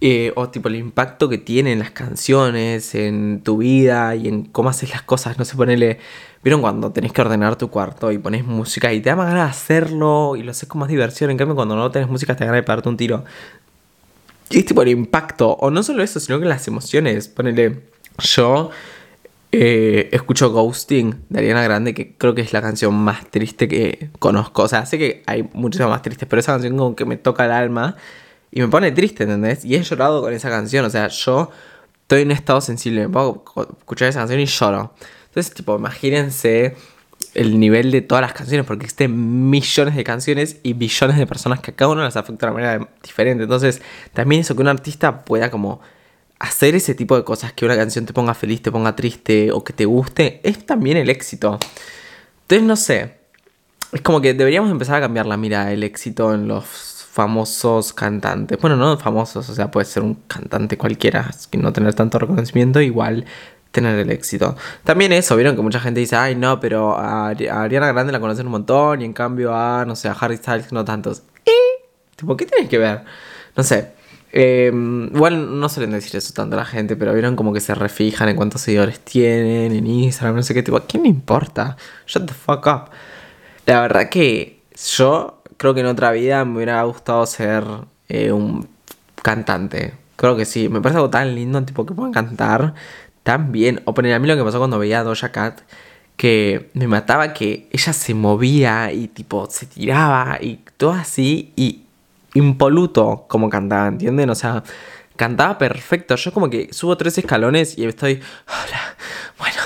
Eh, 0.00 0.32
o 0.36 0.48
tipo 0.48 0.68
el 0.68 0.76
impacto 0.76 1.28
que 1.28 1.38
tienen 1.38 1.80
las 1.80 1.90
canciones 1.90 2.94
en 2.94 3.42
tu 3.42 3.58
vida 3.58 4.14
y 4.14 4.28
en 4.28 4.44
cómo 4.44 4.68
haces 4.68 4.90
las 4.90 5.02
cosas. 5.02 5.38
No 5.38 5.44
sé, 5.44 5.56
ponele. 5.56 5.98
¿Vieron 6.44 6.60
cuando 6.60 6.92
tenés 6.92 7.12
que 7.12 7.20
ordenar 7.20 7.56
tu 7.56 7.68
cuarto 7.68 8.12
y 8.12 8.18
pones 8.18 8.44
música 8.44 8.92
y 8.92 9.00
te 9.00 9.10
da 9.10 9.16
más 9.16 9.26
ganas 9.28 9.46
de 9.46 9.50
hacerlo 9.50 10.36
y 10.36 10.44
lo 10.44 10.52
haces 10.52 10.68
con 10.68 10.80
más 10.80 10.88
diversión? 10.88 11.30
En 11.30 11.36
cambio, 11.36 11.56
cuando 11.56 11.74
no 11.74 11.90
tenés 11.90 12.08
música 12.08 12.36
te 12.36 12.44
da 12.44 12.46
ganas 12.46 12.60
de 12.60 12.62
pegarte 12.64 12.88
un 12.88 12.96
tiro. 12.96 13.24
Es 14.50 14.64
tipo 14.64 14.82
el 14.82 14.88
impacto. 14.88 15.50
O 15.50 15.70
no 15.70 15.82
solo 15.82 16.02
eso, 16.02 16.20
sino 16.20 16.40
que 16.40 16.46
las 16.46 16.66
emociones. 16.68 17.28
Ponele. 17.28 17.82
Yo 18.18 18.70
eh, 19.52 20.08
escucho 20.12 20.50
Ghosting 20.50 21.24
de 21.28 21.38
Ariana 21.38 21.62
Grande, 21.62 21.94
que 21.94 22.14
creo 22.16 22.34
que 22.34 22.42
es 22.42 22.52
la 22.52 22.60
canción 22.60 22.94
más 22.94 23.30
triste 23.30 23.68
que 23.68 24.10
conozco. 24.18 24.62
O 24.62 24.68
sea, 24.68 24.86
sé 24.86 24.98
que 24.98 25.22
hay 25.26 25.48
muchas 25.52 25.88
más 25.88 26.02
tristes, 26.02 26.28
pero 26.28 26.40
esa 26.40 26.52
canción 26.52 26.76
como 26.76 26.96
que 26.96 27.04
me 27.04 27.16
toca 27.16 27.44
el 27.44 27.52
alma 27.52 27.96
y 28.50 28.60
me 28.60 28.68
pone 28.68 28.92
triste, 28.92 29.24
¿entendés? 29.24 29.64
Y 29.64 29.74
he 29.76 29.82
llorado 29.82 30.22
con 30.22 30.32
esa 30.32 30.50
canción. 30.50 30.84
O 30.84 30.90
sea, 30.90 31.08
yo 31.08 31.50
estoy 32.02 32.22
en 32.22 32.28
un 32.28 32.32
estado 32.32 32.60
sensible. 32.60 33.02
Me 33.02 33.08
puedo 33.08 33.44
escuchar 33.78 34.08
esa 34.08 34.20
canción 34.20 34.40
y 34.40 34.46
lloro. 34.46 34.94
Entonces, 35.28 35.54
tipo, 35.54 35.76
imagínense 35.76 36.74
el 37.34 37.60
nivel 37.60 37.90
de 37.90 38.00
todas 38.00 38.22
las 38.22 38.32
canciones, 38.32 38.66
porque 38.66 38.84
existen 38.84 39.50
millones 39.50 39.94
de 39.96 40.04
canciones 40.04 40.58
y 40.62 40.72
billones 40.72 41.16
de 41.16 41.26
personas 41.26 41.60
que 41.60 41.70
a 41.70 41.74
cada 41.74 41.92
uno 41.92 42.02
las 42.02 42.16
afecta 42.16 42.46
de 42.46 42.52
manera 42.52 42.88
diferente. 43.02 43.44
Entonces, 43.44 43.80
también 44.12 44.40
eso 44.40 44.54
que 44.56 44.62
un 44.62 44.68
artista 44.68 45.24
pueda 45.24 45.50
como 45.50 45.80
hacer 46.38 46.74
ese 46.74 46.94
tipo 46.94 47.16
de 47.16 47.24
cosas, 47.24 47.52
que 47.52 47.64
una 47.64 47.76
canción 47.76 48.06
te 48.06 48.12
ponga 48.12 48.34
feliz, 48.34 48.62
te 48.62 48.70
ponga 48.70 48.94
triste 48.94 49.50
o 49.52 49.64
que 49.64 49.72
te 49.72 49.84
guste, 49.84 50.40
es 50.42 50.64
también 50.64 50.96
el 50.96 51.10
éxito. 51.10 51.58
Entonces, 52.42 52.66
no 52.66 52.76
sé, 52.76 53.18
es 53.92 54.00
como 54.02 54.20
que 54.20 54.34
deberíamos 54.34 54.70
empezar 54.70 54.96
a 54.96 55.00
cambiar 55.00 55.26
la 55.26 55.36
mira 55.36 55.72
el 55.72 55.82
éxito 55.82 56.34
en 56.34 56.46
los 56.48 56.66
famosos 57.12 57.92
cantantes. 57.92 58.58
Bueno, 58.60 58.76
no 58.76 58.96
famosos, 58.98 59.48
o 59.48 59.54
sea, 59.54 59.70
puede 59.70 59.86
ser 59.86 60.04
un 60.04 60.14
cantante 60.14 60.78
cualquiera, 60.78 61.30
que 61.50 61.58
no 61.58 61.72
tener 61.72 61.94
tanto 61.94 62.18
reconocimiento, 62.18 62.80
igual 62.80 63.24
tener 63.70 63.98
el 63.98 64.10
éxito. 64.10 64.56
También 64.84 65.12
eso, 65.12 65.36
vieron 65.36 65.56
que 65.56 65.62
mucha 65.62 65.80
gente 65.80 66.00
dice, 66.00 66.16
ay 66.16 66.34
no, 66.34 66.60
pero 66.60 66.96
a, 66.98 67.28
Ariana 67.28 67.92
Grande 67.92 68.12
la 68.12 68.20
conocen 68.20 68.46
un 68.46 68.52
montón 68.52 69.02
y 69.02 69.04
en 69.04 69.12
cambio 69.12 69.54
a, 69.54 69.84
no 69.84 69.96
sé, 69.96 70.08
a 70.08 70.12
Harry 70.12 70.36
Styles 70.36 70.72
no 70.72 70.84
tantos. 70.84 71.22
¿Y? 71.44 71.86
Tipo, 72.16 72.36
¿qué 72.36 72.46
tienes 72.46 72.68
que 72.68 72.78
ver? 72.78 73.02
No 73.56 73.62
sé. 73.62 73.92
Eh, 74.32 74.70
igual 75.14 75.58
no 75.58 75.68
suelen 75.68 75.92
decir 75.92 76.16
eso 76.16 76.34
tanto 76.34 76.56
a 76.56 76.60
la 76.60 76.64
gente, 76.66 76.96
pero 76.96 77.12
vieron 77.14 77.34
como 77.34 77.52
que 77.52 77.60
se 77.60 77.74
refijan 77.74 78.28
en 78.28 78.36
cuántos 78.36 78.60
seguidores 78.60 79.00
tienen 79.00 79.72
en 79.72 79.86
Instagram, 79.86 80.36
no 80.36 80.42
sé 80.42 80.52
qué, 80.54 80.62
tipo, 80.62 80.76
¿a 80.76 80.86
quién 80.86 81.04
le 81.04 81.08
importa? 81.08 81.76
Shut 82.06 82.26
the 82.26 82.34
fuck 82.34 82.66
up. 82.66 82.90
La 83.66 83.80
verdad 83.80 84.08
que 84.08 84.60
yo 84.96 85.42
creo 85.56 85.74
que 85.74 85.80
en 85.80 85.86
otra 85.86 86.10
vida 86.12 86.44
me 86.44 86.56
hubiera 86.56 86.82
gustado 86.84 87.24
ser 87.26 87.64
eh, 88.08 88.32
un 88.32 88.68
cantante. 89.22 89.94
Creo 90.16 90.36
que 90.36 90.44
sí, 90.44 90.68
me 90.68 90.80
parece 90.80 90.96
algo 90.96 91.10
tan 91.10 91.34
lindo, 91.34 91.62
tipo, 91.64 91.86
que 91.86 91.94
puedan 91.94 92.12
cantar 92.12 92.74
tan 93.28 93.52
bien. 93.52 93.82
O 93.84 93.92
poner 93.92 94.14
a 94.14 94.18
mí 94.18 94.26
lo 94.26 94.38
que 94.38 94.42
pasó 94.42 94.56
cuando 94.56 94.78
veía 94.78 95.00
a 95.00 95.04
Doja 95.04 95.30
Cat, 95.30 95.60
que 96.16 96.70
me 96.72 96.88
mataba 96.88 97.34
que 97.34 97.68
ella 97.70 97.92
se 97.92 98.14
movía 98.14 98.90
y 98.90 99.06
tipo 99.08 99.46
se 99.50 99.66
tiraba 99.66 100.38
y 100.40 100.60
todo 100.78 100.92
así 100.92 101.52
y 101.54 101.82
impoluto 102.32 103.26
como 103.28 103.50
cantaba, 103.50 103.88
¿entienden? 103.88 104.30
O 104.30 104.34
sea, 104.34 104.62
cantaba 105.16 105.58
perfecto. 105.58 106.16
Yo 106.16 106.32
como 106.32 106.48
que 106.48 106.72
subo 106.72 106.96
tres 106.96 107.18
escalones 107.18 107.76
y 107.76 107.84
estoy, 107.84 108.14
hola, 108.46 108.96
bueno, 109.38 109.60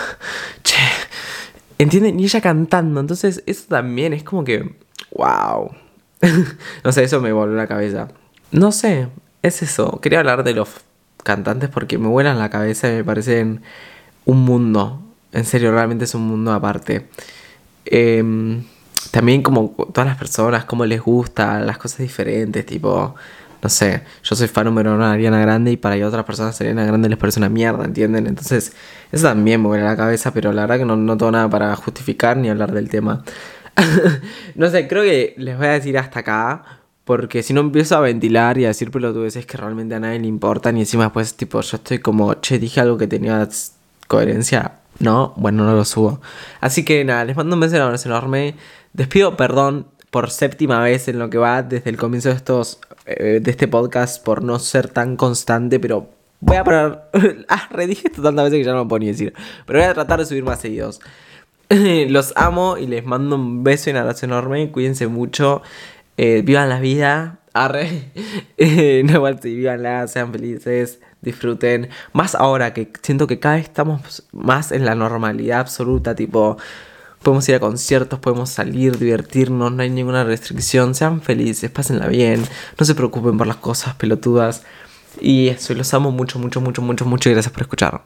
che, 0.65 0.83
¿entienden? 1.79 2.19
Y 2.19 2.25
ella 2.25 2.41
cantando. 2.41 2.99
Entonces 2.99 3.45
eso 3.47 3.67
también 3.69 4.13
es 4.13 4.25
como 4.25 4.43
que, 4.43 4.75
wow. 5.13 5.71
no 6.83 6.91
sé, 6.91 7.05
eso 7.05 7.21
me 7.21 7.31
volvió 7.31 7.57
la 7.57 7.69
cabeza. 7.69 8.09
No 8.51 8.73
sé, 8.73 9.07
es 9.41 9.63
eso. 9.63 10.01
Quería 10.01 10.19
hablar 10.19 10.43
de 10.43 10.55
los 10.55 10.69
cantantes 11.23 11.69
porque 11.69 11.99
me 11.99 12.09
vuelan 12.09 12.39
la 12.39 12.51
cabeza 12.51 12.89
y 12.89 12.97
me 12.97 13.05
parecen 13.05 13.63
un 14.25 14.45
mundo. 14.45 15.03
En 15.33 15.45
serio, 15.45 15.73
realmente 15.73 16.05
es 16.05 16.15
un 16.15 16.23
mundo 16.23 16.53
aparte. 16.53 17.09
Eh, 17.85 18.63
también 19.11 19.43
como 19.43 19.75
todas 19.93 20.07
las 20.07 20.17
personas, 20.17 20.65
cómo 20.65 20.87
les 20.87 21.01
gusta, 21.01 21.61
las 21.61 21.79
cosas 21.79 21.99
diferentes, 21.99 22.65
tipo, 22.65 23.15
no 23.63 23.69
sé, 23.69 24.03
yo 24.23 24.37
soy 24.37 24.49
fan 24.49 24.65
número 24.67 24.95
uno 24.95 25.07
de 25.07 25.13
Ariana 25.13 25.41
Grande 25.41 25.73
y 25.73 25.77
para 25.77 26.07
otras 26.07 26.25
personas 26.25 26.61
Ariana 26.61 26.85
Grande 26.85 27.09
les 27.09 27.19
parece 27.19 27.41
una 27.41 27.49
mierda, 27.49 27.85
¿entienden? 27.85 28.27
Entonces, 28.27 28.73
eso 29.11 29.27
también 29.29 29.61
me 29.61 29.69
vuelve 29.69 29.85
la 29.85 29.97
cabeza, 29.97 30.33
pero 30.33 30.53
la 30.53 30.63
verdad 30.63 30.79
que 30.79 30.85
no, 30.85 30.97
no 30.97 31.17
tengo 31.17 31.33
nada 31.33 31.49
para 31.51 31.75
justificar 31.77 32.37
ni 32.37 32.49
hablar 32.49 32.73
del 32.73 32.89
tema. 32.89 33.25
no 34.55 34.71
sé, 34.71 34.89
creo 34.89 35.03
que 35.03 35.35
les 35.37 35.57
voy 35.57 35.67
a 35.67 35.73
decir 35.73 35.99
hasta 35.99 36.21
acá, 36.21 36.82
porque 37.05 37.43
si 37.43 37.53
no 37.53 37.61
empiezo 37.61 37.97
a 37.97 38.01
ventilar 38.01 38.59
y 38.59 38.65
a 38.65 38.69
decir 38.69 38.91
pelotudeces 38.91 39.47
que 39.47 39.57
realmente 39.57 39.95
a 39.95 40.01
nadie 40.01 40.21
le 40.21 40.27
importan 40.27 40.77
y 40.77 40.81
encima 40.81 41.05
después, 41.05 41.35
tipo, 41.35 41.61
yo 41.61 41.77
estoy 41.77 41.99
como, 41.99 42.35
che, 42.35 42.59
dije 42.59 42.81
algo 42.81 42.97
que 42.99 43.09
tenía 43.09 43.49
coherencia, 44.07 44.79
no, 44.99 45.35
bueno, 45.37 45.65
no 45.65 45.75
lo 45.75 45.85
subo. 45.85 46.21
Así 46.61 46.85
que 46.85 47.05
nada, 47.05 47.25
les 47.25 47.37
mando 47.37 47.57
un 47.57 47.61
beso 47.61 47.77
enorme. 47.77 48.55
Despido 48.93 49.37
perdón 49.37 49.87
por 50.11 50.31
séptima 50.31 50.81
vez 50.81 51.09
en 51.09 51.19
lo 51.19 51.31
que 51.31 51.39
va 51.39 51.63
desde 51.63 51.91
el 51.91 51.97
comienzo 51.97 52.29
de 52.29 52.35
estos 52.37 52.79
eh, 53.07 53.41
de 53.43 53.51
este 53.51 53.67
podcast 53.67 54.23
por 54.23 54.45
no 54.45 54.59
ser 54.59 54.89
tan 54.89 55.17
constante, 55.17 55.81
pero 55.81 56.11
voy 56.41 56.57
a 56.57 56.65
poner 56.65 57.01
ah, 57.49 57.69
redije 57.71 58.09
esto 58.09 58.23
tantas 58.23 58.45
veces 58.45 58.59
que 58.59 58.65
ya 58.65 58.73
no 58.73 58.79
lo 58.79 58.89
puedo 58.89 59.01
ni 59.01 59.07
decir, 59.07 59.33
pero 59.67 59.81
voy 59.81 59.89
a 59.89 59.95
tratar 59.95 60.21
de 60.21 60.27
subir 60.27 60.45
más 60.45 60.61
seguidos. 60.61 61.01
Los 62.09 62.33
amo 62.37 62.77
y 62.77 62.87
les 62.87 63.05
mando 63.05 63.37
un 63.37 63.65
beso 63.65 63.89
y 63.89 63.93
un 63.93 63.97
abrazo 63.97 64.27
enorme, 64.27 64.71
cuídense 64.71 65.07
mucho, 65.09 65.63
eh, 66.17 66.43
vivan 66.45 66.69
la 66.69 66.81
vida, 66.81 67.41
arre, 67.53 68.13
no 69.05 69.13
igual 69.13 69.41
si 69.41 69.55
vivanla, 69.55 70.07
sean 70.09 70.33
felices, 70.33 71.01
disfruten, 71.21 71.89
más 72.13 72.35
ahora 72.35 72.73
que 72.75 72.93
siento 73.03 73.27
que 73.27 73.39
cada 73.39 73.57
vez 73.57 73.65
estamos 73.65 74.27
más 74.33 74.73
en 74.73 74.85
la 74.85 74.95
normalidad 74.95 75.61
absoluta, 75.61 76.15
tipo 76.15 76.59
Podemos 77.23 77.49
ir 77.49 77.55
a 77.55 77.61
conciertos, 77.61 78.19
podemos 78.19 78.51
salir, 78.51 78.99
divertirnos, 78.99 79.73
no 79.73 79.83
hay 79.83 79.91
ninguna 79.91 80.25
restricción. 80.25 80.95
Sean 80.95 81.23
felices, 81.23 81.71
pásenla 81.71 82.09
bien, 82.09 82.45
no 82.79 82.85
se 82.85 82.95
preocupen 82.97 83.39
por 83.39 83.47
las 83.47 83.57
cosas 83.57 83.95
pelotudas. 83.95 84.65
Y 85.21 85.49
eso, 85.49 85.75
los 85.75 85.95
amo 85.95 86.11
mucho, 86.11 86.39
mucho, 86.41 86.61
mucho, 86.61 86.83
mucho, 86.83 87.05
mucho. 87.05 87.31
Y 87.31 87.33
gracias 87.33 87.53
por 87.53 87.63
escuchar. 87.63 88.03